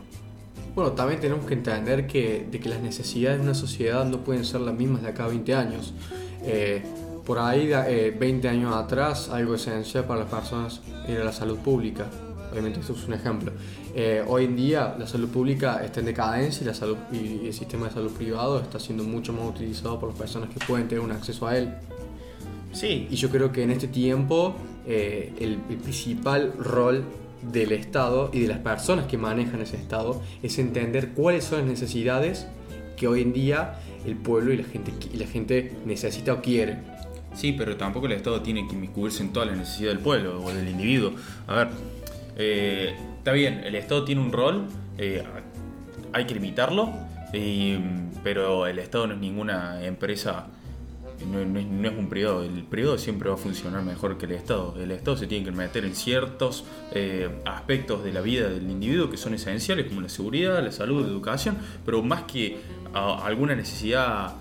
Bueno, 0.74 0.92
también 0.92 1.20
tenemos 1.20 1.46
que 1.46 1.54
entender 1.54 2.06
que, 2.08 2.46
de 2.50 2.58
que 2.58 2.68
las 2.68 2.80
necesidades 2.80 3.38
de 3.38 3.44
una 3.44 3.54
sociedad 3.54 4.04
no 4.04 4.24
pueden 4.24 4.44
ser 4.44 4.60
las 4.60 4.74
mismas 4.74 5.02
de 5.02 5.08
acá 5.08 5.26
a 5.26 5.28
20 5.28 5.54
años. 5.54 5.94
Eh, 6.42 6.82
por 7.24 7.38
ahí, 7.38 7.70
eh, 7.72 8.14
20 8.18 8.48
años 8.48 8.74
atrás, 8.74 9.28
algo 9.30 9.54
esencial 9.54 10.04
para 10.04 10.20
las 10.20 10.30
personas 10.30 10.80
era 11.06 11.24
la 11.24 11.32
salud 11.32 11.58
pública. 11.58 12.06
Obviamente 12.54 12.78
esto 12.78 12.92
es 12.92 13.04
un 13.08 13.14
ejemplo. 13.14 13.50
Eh, 13.96 14.22
hoy 14.28 14.44
en 14.44 14.54
día 14.54 14.94
la 14.96 15.08
salud 15.08 15.28
pública 15.28 15.84
está 15.84 15.98
en 15.98 16.06
decadencia 16.06 16.62
y, 16.62 16.66
la 16.68 16.74
salud, 16.74 16.96
y 17.12 17.48
el 17.48 17.52
sistema 17.52 17.88
de 17.88 17.94
salud 17.94 18.12
privado 18.12 18.60
está 18.60 18.78
siendo 18.78 19.02
mucho 19.02 19.32
más 19.32 19.48
utilizado 19.48 19.98
por 19.98 20.10
las 20.10 20.18
personas 20.18 20.50
que 20.50 20.64
pueden 20.64 20.86
tener 20.86 21.02
un 21.02 21.10
acceso 21.10 21.48
a 21.48 21.58
él. 21.58 21.74
Sí, 22.72 23.08
Y 23.10 23.16
yo 23.16 23.28
creo 23.28 23.50
que 23.50 23.64
en 23.64 23.72
este 23.72 23.88
tiempo 23.88 24.54
eh, 24.86 25.32
el, 25.40 25.58
el 25.68 25.76
principal 25.78 26.52
rol 26.56 27.02
del 27.50 27.72
Estado 27.72 28.30
y 28.32 28.38
de 28.38 28.46
las 28.46 28.58
personas 28.58 29.06
que 29.06 29.18
manejan 29.18 29.60
ese 29.60 29.76
Estado 29.76 30.22
es 30.40 30.56
entender 30.60 31.08
cuáles 31.10 31.42
son 31.42 31.58
las 31.58 31.66
necesidades 31.66 32.46
que 32.96 33.08
hoy 33.08 33.22
en 33.22 33.32
día 33.32 33.80
el 34.06 34.14
pueblo 34.14 34.52
y 34.52 34.58
la 34.58 34.64
gente, 34.64 34.92
y 35.12 35.16
la 35.16 35.26
gente 35.26 35.72
necesita 35.84 36.34
o 36.34 36.40
quiere. 36.40 36.78
Sí, 37.34 37.52
pero 37.52 37.76
tampoco 37.76 38.06
el 38.06 38.12
Estado 38.12 38.40
tiene 38.42 38.66
que 38.68 38.74
inmiscuirse 38.74 39.22
en 39.22 39.32
todas 39.32 39.48
las 39.48 39.58
necesidades 39.58 39.96
del 39.96 40.04
pueblo 40.04 40.40
o 40.40 40.52
del 40.52 40.68
individuo. 40.68 41.12
A 41.48 41.56
ver, 41.56 41.68
eh, 42.36 42.94
está 43.18 43.32
bien, 43.32 43.62
el 43.64 43.74
Estado 43.74 44.04
tiene 44.04 44.20
un 44.20 44.32
rol, 44.32 44.66
eh, 44.98 45.22
hay 46.12 46.24
que 46.26 46.34
limitarlo, 46.34 46.92
pero 48.22 48.66
el 48.66 48.78
Estado 48.78 49.08
no 49.08 49.14
es 49.14 49.20
ninguna 49.20 49.84
empresa, 49.84 50.46
no, 51.30 51.44
no 51.44 51.58
es, 51.58 51.66
no 51.66 51.88
es 51.88 51.98
un 51.98 52.08
privado. 52.08 52.44
El 52.44 52.64
privado 52.64 52.98
siempre 52.98 53.28
va 53.28 53.34
a 53.34 53.38
funcionar 53.38 53.82
mejor 53.82 54.18
que 54.18 54.26
el 54.26 54.32
Estado. 54.32 54.74
El 54.80 54.90
Estado 54.90 55.16
se 55.16 55.26
tiene 55.26 55.44
que 55.44 55.52
meter 55.52 55.84
en 55.84 55.94
ciertos 55.94 56.64
eh, 56.92 57.28
aspectos 57.44 58.04
de 58.04 58.12
la 58.12 58.20
vida 58.20 58.48
del 58.48 58.70
individuo 58.70 59.10
que 59.10 59.16
son 59.16 59.34
esenciales, 59.34 59.86
como 59.86 60.00
la 60.00 60.08
seguridad, 60.08 60.62
la 60.62 60.72
salud, 60.72 61.02
la 61.02 61.08
educación, 61.08 61.56
pero 61.84 62.02
más 62.02 62.22
que 62.24 62.58
a 62.92 63.24
alguna 63.24 63.54
necesidad 63.54 64.34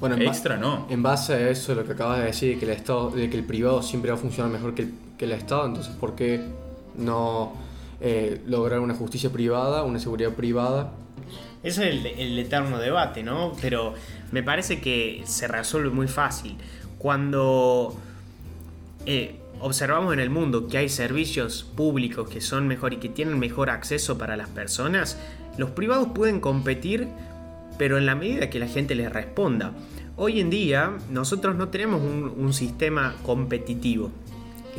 Bueno, 0.00 0.16
extra, 0.16 0.56
no. 0.56 0.86
En 0.90 1.02
base 1.02 1.34
a 1.34 1.48
eso, 1.48 1.74
lo 1.74 1.84
que 1.84 1.92
acabas 1.92 2.18
de 2.18 2.24
decir, 2.26 2.54
de 2.54 2.58
que 2.58 2.64
el, 2.66 2.72
Estado, 2.72 3.10
de 3.10 3.30
que 3.30 3.36
el 3.36 3.44
privado 3.44 3.82
siempre 3.82 4.10
va 4.10 4.16
a 4.16 4.20
funcionar 4.20 4.50
mejor 4.50 4.74
que 4.74 4.82
el, 4.82 4.92
que 5.16 5.26
el 5.26 5.32
Estado, 5.32 5.66
entonces 5.66 5.94
¿por 5.94 6.16
qué 6.16 6.40
no 6.96 7.52
eh, 8.00 8.40
lograr 8.46 8.80
una 8.80 8.94
justicia 8.94 9.30
privada, 9.30 9.84
una 9.84 10.00
seguridad 10.00 10.32
privada? 10.32 10.92
Ese 11.62 11.88
es 11.88 12.04
el, 12.18 12.38
eterno 12.38 12.78
debate, 12.78 13.22
¿no? 13.22 13.52
Pero 13.60 13.94
me 14.32 14.42
parece 14.42 14.80
que 14.80 15.22
se 15.24 15.46
resuelve 15.46 15.90
muy 15.90 16.08
fácil. 16.08 16.56
Cuando 16.98 17.94
eh, 19.06 19.36
observamos 19.60 20.12
en 20.12 20.18
el 20.18 20.30
mundo 20.30 20.66
que 20.66 20.78
hay 20.78 20.88
servicios 20.88 21.64
públicos 21.76 22.28
que 22.28 22.40
son 22.40 22.66
mejor 22.66 22.92
y 22.92 22.96
que 22.96 23.08
tienen 23.08 23.38
mejor 23.38 23.70
acceso 23.70 24.18
para 24.18 24.36
las 24.36 24.48
personas, 24.48 25.16
los 25.56 25.70
privados 25.70 26.08
pueden 26.12 26.40
competir, 26.40 27.06
pero 27.78 27.98
en 27.98 28.06
la 28.06 28.16
medida 28.16 28.50
que 28.50 28.58
la 28.58 28.66
gente 28.66 28.96
les 28.96 29.12
responda. 29.12 29.72
Hoy 30.16 30.40
en 30.40 30.50
día 30.50 30.98
nosotros 31.08 31.54
no 31.54 31.68
tenemos 31.68 32.02
un 32.02 32.52
sistema 32.52 33.14
competitivo. 33.24 34.10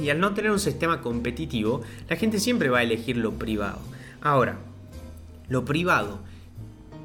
Y 0.01 0.10
al 0.10 0.19
no 0.19 0.34
tener 0.34 0.51
un 0.51 0.60
sistema 0.60 1.01
competitivo, 1.01 1.82
la 2.10 2.15
gente 2.15 2.39
siempre 2.39 2.69
va 2.69 2.79
a 2.79 2.84
elegir 2.84 3.17
lo 3.17 3.34
privado. 3.34 3.79
Ahora, 4.21 4.60
lo 5.49 5.65
privado 5.65 6.19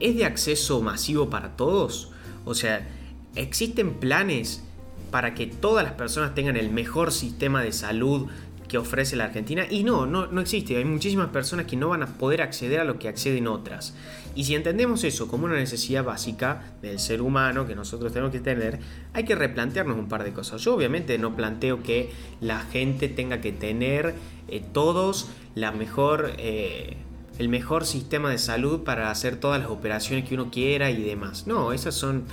¿Es 0.01 0.17
de 0.17 0.25
acceso 0.25 0.81
masivo 0.81 1.29
para 1.29 1.57
todos? 1.57 2.11
O 2.45 2.55
sea, 2.55 2.87
¿existen 3.35 3.95
planes 3.95 4.63
para 5.11 5.35
que 5.35 5.47
todas 5.47 5.85
las 5.85 5.95
personas 5.95 6.35
tengan 6.35 6.57
el 6.57 6.71
mejor 6.71 7.11
sistema 7.11 7.63
de 7.63 7.73
salud 7.73 8.29
que 8.69 8.79
ofrece 8.79 9.17
la 9.17 9.25
Argentina. 9.25 9.67
Y 9.69 9.83
no, 9.83 10.07
no, 10.07 10.27
no 10.27 10.41
existe. 10.41 10.77
Hay 10.77 10.85
muchísimas 10.85 11.29
personas 11.29 11.67
que 11.67 11.77
no 11.77 11.89
van 11.89 12.03
a 12.03 12.07
poder 12.07 12.43
acceder 12.43 12.81
a 12.81 12.85
lo 12.85 12.99
que 12.99 13.09
acceden 13.09 13.49
otras. 13.49 13.95
Y 14.35 14.45
si 14.45 14.55
entendemos 14.55 15.03
eso 15.05 15.27
como 15.27 15.47
una 15.47 15.57
necesidad 15.57 16.05
básica 16.05 16.75
del 16.83 16.99
ser 16.99 17.23
humano 17.23 17.67
que 17.67 17.75
nosotros 17.75 18.13
tenemos 18.13 18.31
que 18.31 18.41
tener, 18.41 18.79
hay 19.15 19.25
que 19.25 19.35
replantearnos 19.35 19.99
un 19.99 20.09
par 20.09 20.23
de 20.23 20.33
cosas. 20.33 20.63
Yo 20.63 20.75
obviamente 20.75 21.19
no 21.19 21.35
planteo 21.35 21.83
que 21.83 22.11
la 22.41 22.61
gente 22.61 23.09
tenga 23.09 23.41
que 23.41 23.53
tener 23.53 24.15
eh, 24.49 24.63
todos 24.73 25.29
la 25.55 25.73
mejor... 25.73 26.33
Eh, 26.39 26.97
el 27.39 27.49
mejor 27.49 27.87
sistema 27.87 28.31
de 28.31 28.39
salud 28.39 28.83
para 28.83 29.13
hacer 29.13 29.37
todas 29.37 29.61
las 29.61 29.71
operaciones 29.71 30.29
que 30.29 30.35
uno 30.35 30.51
quiera 30.51 30.91
y 30.91 31.01
demás. 31.01 31.47
No, 31.47 31.73
esas 31.73 31.95
son 31.95 32.25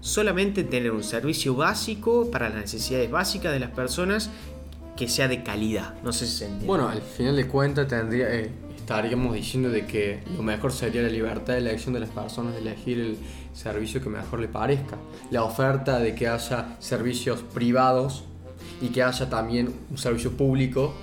solamente 0.00 0.64
tener 0.64 0.90
un 0.90 1.02
servicio 1.02 1.54
básico 1.54 2.30
para 2.30 2.48
las 2.48 2.58
necesidades 2.58 3.10
básicas 3.10 3.52
de 3.52 3.60
las 3.60 3.70
personas 3.70 4.30
que 4.96 5.08
sea 5.08 5.28
de 5.28 5.42
calidad. 5.42 5.94
No 6.02 6.12
sé 6.12 6.26
si 6.26 6.38
se 6.38 6.44
entiende. 6.44 6.66
Bueno, 6.66 6.88
al 6.88 7.02
final 7.02 7.36
de 7.36 7.46
cuentas 7.46 7.88
tendría, 7.88 8.32
eh, 8.34 8.50
estaríamos 8.76 9.34
diciendo 9.34 9.70
de 9.70 9.86
que 9.86 10.20
lo 10.36 10.42
mejor 10.42 10.72
sería 10.72 11.02
la 11.02 11.08
libertad 11.08 11.54
de 11.54 11.60
elección 11.60 11.94
de 11.94 12.00
las 12.00 12.10
personas 12.10 12.54
de 12.54 12.60
elegir 12.60 12.98
el 12.98 13.16
servicio 13.52 14.02
que 14.02 14.08
mejor 14.08 14.40
le 14.40 14.48
parezca. 14.48 14.96
La 15.30 15.44
oferta 15.44 15.98
de 15.98 16.14
que 16.14 16.28
haya 16.28 16.76
servicios 16.78 17.42
privados 17.42 18.24
y 18.80 18.88
que 18.88 19.02
haya 19.02 19.28
también 19.28 19.74
un 19.90 19.98
servicio 19.98 20.32
público 20.32 20.94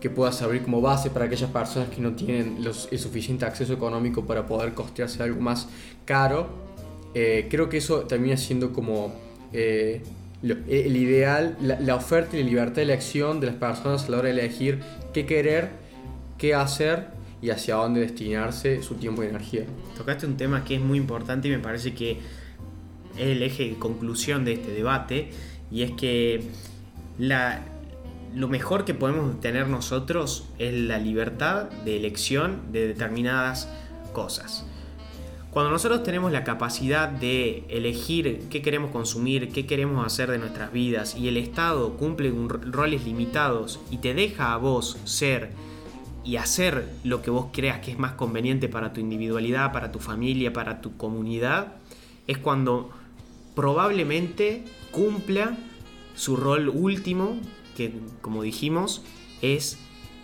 que 0.00 0.08
pueda 0.08 0.32
servir 0.32 0.62
como 0.62 0.80
base 0.80 1.10
para 1.10 1.26
aquellas 1.26 1.50
personas 1.50 1.90
que 1.90 2.00
no 2.00 2.12
tienen 2.12 2.64
el 2.64 2.98
suficiente 2.98 3.44
acceso 3.44 3.74
económico 3.74 4.24
para 4.24 4.46
poder 4.46 4.72
costearse 4.72 5.22
algo 5.22 5.42
más 5.42 5.68
caro 6.06 6.70
eh, 7.14 7.48
creo 7.50 7.68
que 7.68 7.78
eso 7.78 8.00
termina 8.00 8.36
siendo 8.36 8.72
como 8.72 9.12
eh, 9.52 10.02
eh, 10.42 10.84
el 10.86 10.96
ideal, 10.96 11.56
la, 11.60 11.94
oferta 11.94 12.36
y 12.36 12.42
la 12.42 12.48
libertad 12.48 12.76
de 12.76 12.82
elección 12.82 13.40
de 13.40 13.48
las 13.48 13.56
personas 13.56 14.06
a 14.06 14.10
la 14.10 14.18
hora 14.18 14.28
de 14.28 14.40
elegir 14.40 14.80
qué 15.12 15.26
querer, 15.26 15.70
qué 16.38 16.54
hacer 16.54 17.08
y 17.42 17.50
hacia 17.50 17.76
dónde 17.76 18.00
destinarse 18.00 18.82
su 18.82 18.94
tiempo 18.94 19.22
y 19.22 19.26
energía. 19.26 19.64
Tocaste 19.96 20.26
un 20.26 20.36
tema 20.36 20.64
que 20.64 20.76
es 20.76 20.80
muy 20.80 20.98
importante 20.98 21.48
y 21.48 21.50
me 21.50 21.58
parece 21.58 21.94
que 21.94 22.12
es 23.16 23.26
el 23.26 23.42
eje 23.42 23.68
de 23.68 23.74
conclusión 23.76 24.44
de 24.44 24.54
este 24.54 24.72
debate 24.72 25.30
y 25.70 25.82
es 25.82 25.92
que 25.92 26.42
la, 27.18 27.60
lo 28.34 28.48
mejor 28.48 28.84
que 28.84 28.94
podemos 28.94 29.40
tener 29.40 29.68
nosotros 29.68 30.48
es 30.58 30.72
la 30.74 30.98
libertad 30.98 31.70
de 31.84 31.96
elección 31.96 32.72
de 32.72 32.88
determinadas 32.88 33.68
cosas. 34.12 34.64
Cuando 35.50 35.72
nosotros 35.72 36.04
tenemos 36.04 36.30
la 36.30 36.44
capacidad 36.44 37.08
de 37.08 37.64
elegir 37.68 38.42
qué 38.50 38.62
queremos 38.62 38.92
consumir, 38.92 39.48
qué 39.48 39.66
queremos 39.66 40.06
hacer 40.06 40.30
de 40.30 40.38
nuestras 40.38 40.72
vidas 40.72 41.16
y 41.16 41.26
el 41.26 41.36
Estado 41.36 41.96
cumple 41.96 42.32
roles 42.48 43.04
limitados 43.04 43.80
y 43.90 43.96
te 43.96 44.14
deja 44.14 44.52
a 44.52 44.58
vos 44.58 44.96
ser 45.04 45.50
y 46.24 46.36
hacer 46.36 46.88
lo 47.02 47.20
que 47.20 47.30
vos 47.30 47.46
creas 47.52 47.80
que 47.80 47.90
es 47.90 47.98
más 47.98 48.12
conveniente 48.12 48.68
para 48.68 48.92
tu 48.92 49.00
individualidad, 49.00 49.72
para 49.72 49.90
tu 49.90 49.98
familia, 49.98 50.52
para 50.52 50.80
tu 50.80 50.96
comunidad, 50.96 51.72
es 52.28 52.38
cuando 52.38 52.90
probablemente 53.56 54.62
cumpla 54.92 55.56
su 56.14 56.36
rol 56.36 56.68
último, 56.68 57.40
que 57.76 57.94
como 58.20 58.42
dijimos 58.42 59.02
es 59.42 59.78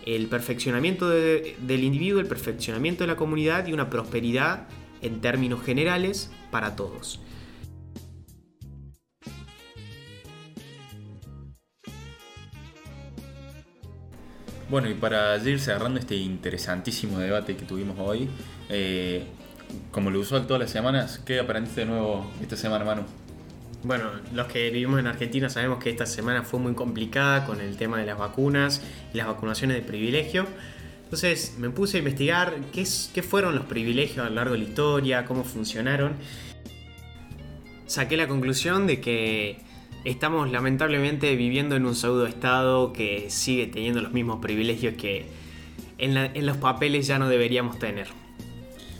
el 0.05 0.27
perfeccionamiento 0.27 1.09
del 1.09 1.83
individuo, 1.83 2.21
el 2.21 2.27
perfeccionamiento 2.27 3.03
de 3.03 3.07
la 3.07 3.17
comunidad 3.17 3.67
y 3.67 3.73
una 3.73 3.89
prosperidad 3.89 4.67
en 5.01 5.21
términos 5.21 5.63
generales 5.63 6.31
para 6.51 6.75
todos. 6.75 7.19
Bueno, 14.69 14.89
y 14.89 14.95
para 14.95 15.37
ir 15.37 15.59
cerrando 15.61 15.97
este 15.97 16.15
interesantísimo 16.15 17.19
debate 17.19 17.55
que 17.55 17.65
tuvimos 17.65 17.97
hoy, 17.99 18.27
eh, 18.67 19.23
como 19.91 20.11
lo 20.11 20.19
usual 20.19 20.45
todas 20.45 20.59
las 20.59 20.71
semanas, 20.71 21.21
¿qué 21.25 21.39
aprendiste 21.39 21.81
de 21.81 21.87
nuevo 21.87 22.29
esta 22.41 22.57
semana, 22.57 22.83
Manu? 22.83 23.03
Bueno, 23.83 24.09
los 24.33 24.47
que 24.47 24.69
vivimos 24.69 24.99
en 24.99 25.07
Argentina 25.07 25.49
sabemos 25.49 25.81
que 25.81 25.89
esta 25.89 26.05
semana 26.05 26.43
fue 26.43 26.59
muy 26.59 26.73
complicada 26.73 27.45
con 27.45 27.61
el 27.61 27.77
tema 27.77 27.97
de 27.99 28.05
las 28.05 28.17
vacunas 28.17 28.81
y 29.13 29.17
las 29.17 29.27
vacunaciones 29.27 29.77
de 29.77 29.83
privilegio. 29.83 30.45
Entonces 31.07 31.55
me 31.57 31.69
puse 31.69 31.95
a 31.95 31.99
investigar 31.99 32.57
qué, 32.73 32.83
fueron 33.23 33.55
los 33.55 33.63
privilegios 33.65 34.25
a 34.25 34.29
lo 34.29 34.35
largo 34.35 34.55
de 34.55 34.59
la 34.59 34.65
historia, 34.65 35.23
cómo 35.23 35.45
funcionaron. 35.45 36.17
Saqué 37.85 38.17
la 38.17 38.27
conclusión 38.27 38.87
de 38.87 38.99
que 38.99 39.57
estamos 40.03 40.51
lamentablemente 40.51 41.33
viviendo 41.37 41.77
en 41.77 41.85
un 41.85 41.95
pseudo 41.95 42.27
estado 42.27 42.91
que 42.91 43.29
sigue 43.29 43.67
teniendo 43.67 44.01
los 44.01 44.11
mismos 44.11 44.41
privilegios 44.41 44.95
que 44.95 45.27
en 45.97 46.45
los 46.45 46.57
papeles 46.57 47.07
ya 47.07 47.17
no 47.19 47.29
deberíamos 47.29 47.79
tener. 47.79 48.07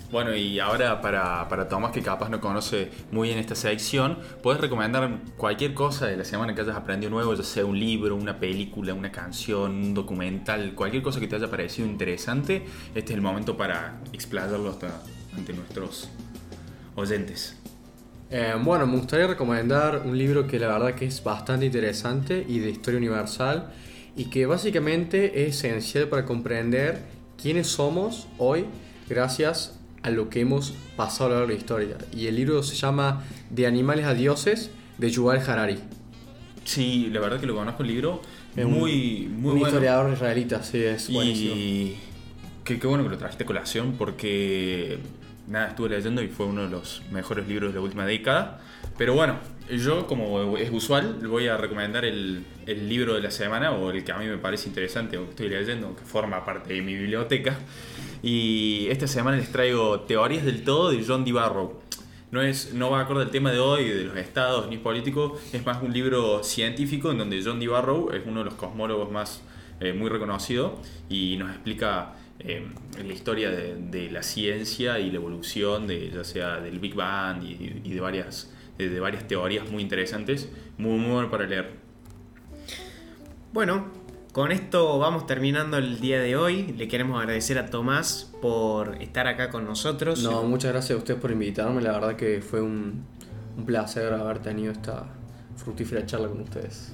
Bueno, 0.09 0.33
y 0.33 0.57
ahora 0.59 1.01
para, 1.01 1.49
para, 1.49 1.67
Tomás, 1.67 1.91
que 1.91 2.01
capaz 2.01 2.29
no 2.29 2.39
conoce 2.39 2.89
muy 3.11 3.27
bien 3.27 3.39
esta 3.39 3.55
sección, 3.55 4.17
puedes 4.41 4.61
recomendar 4.61 5.19
cualquier 5.35 5.73
cosa 5.73 6.05
de 6.05 6.15
la 6.15 6.23
semana 6.23 6.55
que 6.55 6.61
hayas 6.61 6.77
aprendido 6.77 7.09
nuevo, 7.09 7.33
ya 7.33 7.43
sea 7.43 7.65
un 7.65 7.77
libro, 7.77 8.15
una 8.15 8.39
película, 8.39 8.93
una 8.93 9.11
canción, 9.11 9.71
un 9.71 9.93
documental, 9.93 10.73
cualquier 10.75 11.03
cosa 11.03 11.19
que 11.19 11.27
te 11.27 11.35
haya 11.35 11.51
parecido 11.51 11.85
interesante. 11.85 12.65
Este 12.95 13.11
es 13.11 13.17
el 13.17 13.21
momento 13.21 13.57
para 13.57 13.99
explayarlo 14.13 14.69
hasta 14.69 15.01
ante 15.35 15.51
nuestros 15.51 16.07
oyentes. 16.95 17.57
Eh, 18.29 18.55
bueno, 18.61 18.87
me 18.87 18.95
gustaría 18.95 19.27
recomendar 19.27 20.03
un 20.05 20.17
libro 20.17 20.47
que 20.47 20.57
la 20.57 20.67
verdad 20.67 20.95
que 20.95 21.05
es 21.05 21.21
bastante 21.21 21.65
interesante 21.65 22.45
y 22.47 22.59
de 22.59 22.69
historia 22.69 22.97
universal 22.97 23.73
y 24.15 24.29
que 24.29 24.45
básicamente 24.45 25.47
es 25.47 25.65
esencial 25.65 26.07
para 26.07 26.23
comprender 26.23 27.03
quiénes 27.41 27.67
somos 27.67 28.27
hoy 28.37 28.65
gracias 29.07 29.76
a 30.07 30.09
lo 30.09 30.29
que 30.29 30.39
hemos 30.41 30.73
pasado 30.95 31.25
a 31.25 31.29
lo 31.29 31.35
largo 31.35 31.47
de 31.49 31.53
la 31.53 31.59
historia. 31.59 31.97
Y 32.15 32.27
el 32.27 32.35
libro 32.35 32.63
se 32.63 32.75
llama 32.75 33.23
De 33.49 33.67
animales 33.67 34.05
a 34.05 34.13
dioses 34.13 34.71
de 34.97 35.11
Yuval 35.11 35.39
Harari. 35.45 35.79
Sí, 36.63 37.09
la 37.11 37.19
verdad 37.19 37.39
que 37.39 37.45
lo 37.45 37.55
conozco 37.55 37.83
el 37.83 37.89
libro. 37.89 38.21
Es 38.55 38.65
muy, 38.65 39.29
muy 39.31 39.53
un 39.53 39.59
historiador 39.59 40.11
israelita, 40.11 40.63
sí, 40.63 40.83
es 40.83 41.11
buenísimo. 41.11 41.55
Y 41.55 41.97
qué, 42.63 42.75
bueno 42.87 43.03
que 43.03 43.09
lo 43.09 43.17
trajiste 43.17 43.43
a 43.43 43.47
colación 43.47 43.93
porque 43.97 44.97
nada, 45.47 45.69
estuve 45.69 45.89
leyendo 45.89 46.23
y 46.23 46.27
fue 46.27 46.45
uno 46.45 46.63
de 46.63 46.69
los 46.69 47.03
mejores 47.11 47.47
libros 47.47 47.71
de 47.71 47.75
la 47.75 47.81
última 47.83 48.05
década. 48.05 48.61
Pero 48.97 49.13
bueno, 49.13 49.37
yo 49.69 50.07
como 50.07 50.57
es 50.57 50.71
usual 50.71 51.19
voy 51.27 51.47
a 51.47 51.57
recomendar 51.57 52.05
el, 52.05 52.45
el 52.65 52.89
libro 52.89 53.13
de 53.13 53.21
la 53.21 53.31
semana 53.31 53.71
o 53.71 53.91
el 53.91 54.03
que 54.03 54.11
a 54.11 54.17
mí 54.17 54.25
me 54.25 54.37
parece 54.37 54.69
interesante 54.69 55.17
o 55.17 55.25
que 55.25 55.29
estoy 55.31 55.49
leyendo, 55.49 55.95
que 55.95 56.03
forma 56.03 56.43
parte 56.43 56.73
de 56.73 56.81
mi 56.81 56.95
biblioteca. 56.95 57.57
Y 58.23 58.87
esta 58.89 59.07
semana 59.07 59.37
les 59.37 59.51
traigo 59.51 60.01
Teorías 60.01 60.45
del 60.45 60.63
Todo 60.63 60.91
de 60.91 61.03
John 61.05 61.23
D. 61.23 61.31
Barrow. 61.31 61.79
No, 62.31 62.41
es, 62.41 62.73
no 62.73 62.89
va 62.91 63.01
acorde 63.01 63.23
al 63.23 63.31
tema 63.31 63.51
de 63.51 63.59
hoy, 63.59 63.87
de 63.87 64.03
los 64.03 64.17
estados 64.17 64.67
ni 64.67 64.77
político, 64.77 65.39
es 65.53 65.65
más 65.65 65.81
un 65.81 65.93
libro 65.93 66.43
científico 66.43 67.09
en 67.09 67.17
donde 67.17 67.41
John 67.41 67.59
D. 67.59 67.67
Barrow 67.67 68.11
es 68.11 68.23
uno 68.25 68.39
de 68.39 68.45
los 68.45 68.55
cosmólogos 68.55 69.09
más 69.11 69.41
eh, 69.79 69.93
muy 69.93 70.09
reconocido 70.09 70.81
y 71.09 71.37
nos 71.37 71.51
explica 71.51 72.15
eh, 72.39 72.67
la 72.97 73.13
historia 73.13 73.49
de, 73.49 74.11
la 74.11 74.23
ciencia 74.23 74.99
y 74.99 75.09
la 75.09 75.17
evolución, 75.17 75.87
de, 75.87 76.11
ya 76.11 76.23
sea 76.23 76.59
del 76.59 76.79
Big 76.79 76.95
Bang 76.95 77.43
y, 77.43 77.89
de, 77.93 77.99
varias, 78.01 78.53
de, 78.77 78.99
varias 78.99 79.27
teorías 79.27 79.69
muy 79.69 79.81
interesantes, 79.81 80.49
muy, 80.77 80.97
muy 80.97 81.11
bueno 81.11 81.31
para 81.31 81.45
leer. 81.45 81.71
Bueno, 83.53 83.87
con 84.37 84.51
esto 84.51 84.99
vamos 84.99 85.25
terminando 85.25 85.77
el 85.77 85.99
día 85.99 86.21
de 86.21 86.35
hoy. 86.35 86.71
Le 86.77 86.87
queremos 86.87 87.19
agradecer 87.19 87.57
a 87.57 87.71
Tomás 87.71 88.31
por 88.39 89.01
estar 89.01 89.25
acá 89.25 89.49
con 89.49 89.65
nosotros. 89.65 90.21
No, 90.21 90.43
muchas 90.43 90.73
gracias 90.73 90.95
a 90.95 90.99
ustedes 90.99 91.19
por 91.19 91.31
invitarme. 91.31 91.81
La 91.81 91.91
verdad 91.93 92.15
que 92.15 92.39
fue 92.43 92.61
un, 92.61 93.03
placer 93.65 94.13
haber 94.13 94.37
tenido 94.37 94.71
esta 94.71 95.07
fructífera 95.55 96.05
charla 96.05 96.27
con 96.27 96.41
ustedes. 96.41 96.93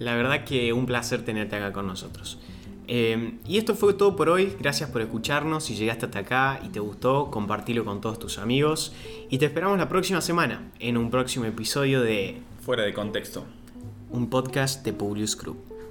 La 0.00 0.16
verdad 0.16 0.42
que 0.42 0.72
un 0.72 0.86
placer 0.86 1.24
tenerte 1.24 1.54
acá 1.54 1.72
con 1.72 1.86
nosotros. 1.86 2.40
Eh, 2.88 3.38
y 3.46 3.56
esto 3.56 3.76
fue 3.76 3.94
todo 3.94 4.16
por 4.16 4.28
hoy. 4.28 4.56
Gracias 4.58 4.90
por 4.90 5.02
escucharnos. 5.02 5.62
Si 5.62 5.76
llegaste 5.76 6.06
hasta 6.06 6.18
acá 6.18 6.58
y 6.64 6.70
te 6.70 6.80
gustó, 6.80 7.30
compartilo 7.30 7.84
con 7.84 8.00
todos 8.00 8.18
tus 8.18 8.38
amigos. 8.38 8.92
Y 9.28 9.38
te 9.38 9.46
esperamos 9.46 9.78
la 9.78 9.88
próxima 9.88 10.20
semana 10.20 10.72
en 10.80 10.96
un 10.96 11.12
próximo 11.12 11.44
episodio 11.44 12.02
de 12.02 12.42
Fuera 12.60 12.82
de 12.82 12.92
Contexto. 12.92 13.44
Un 14.10 14.28
podcast 14.28 14.84
de 14.84 14.92
Publius 14.92 15.36
Group. 15.36 15.69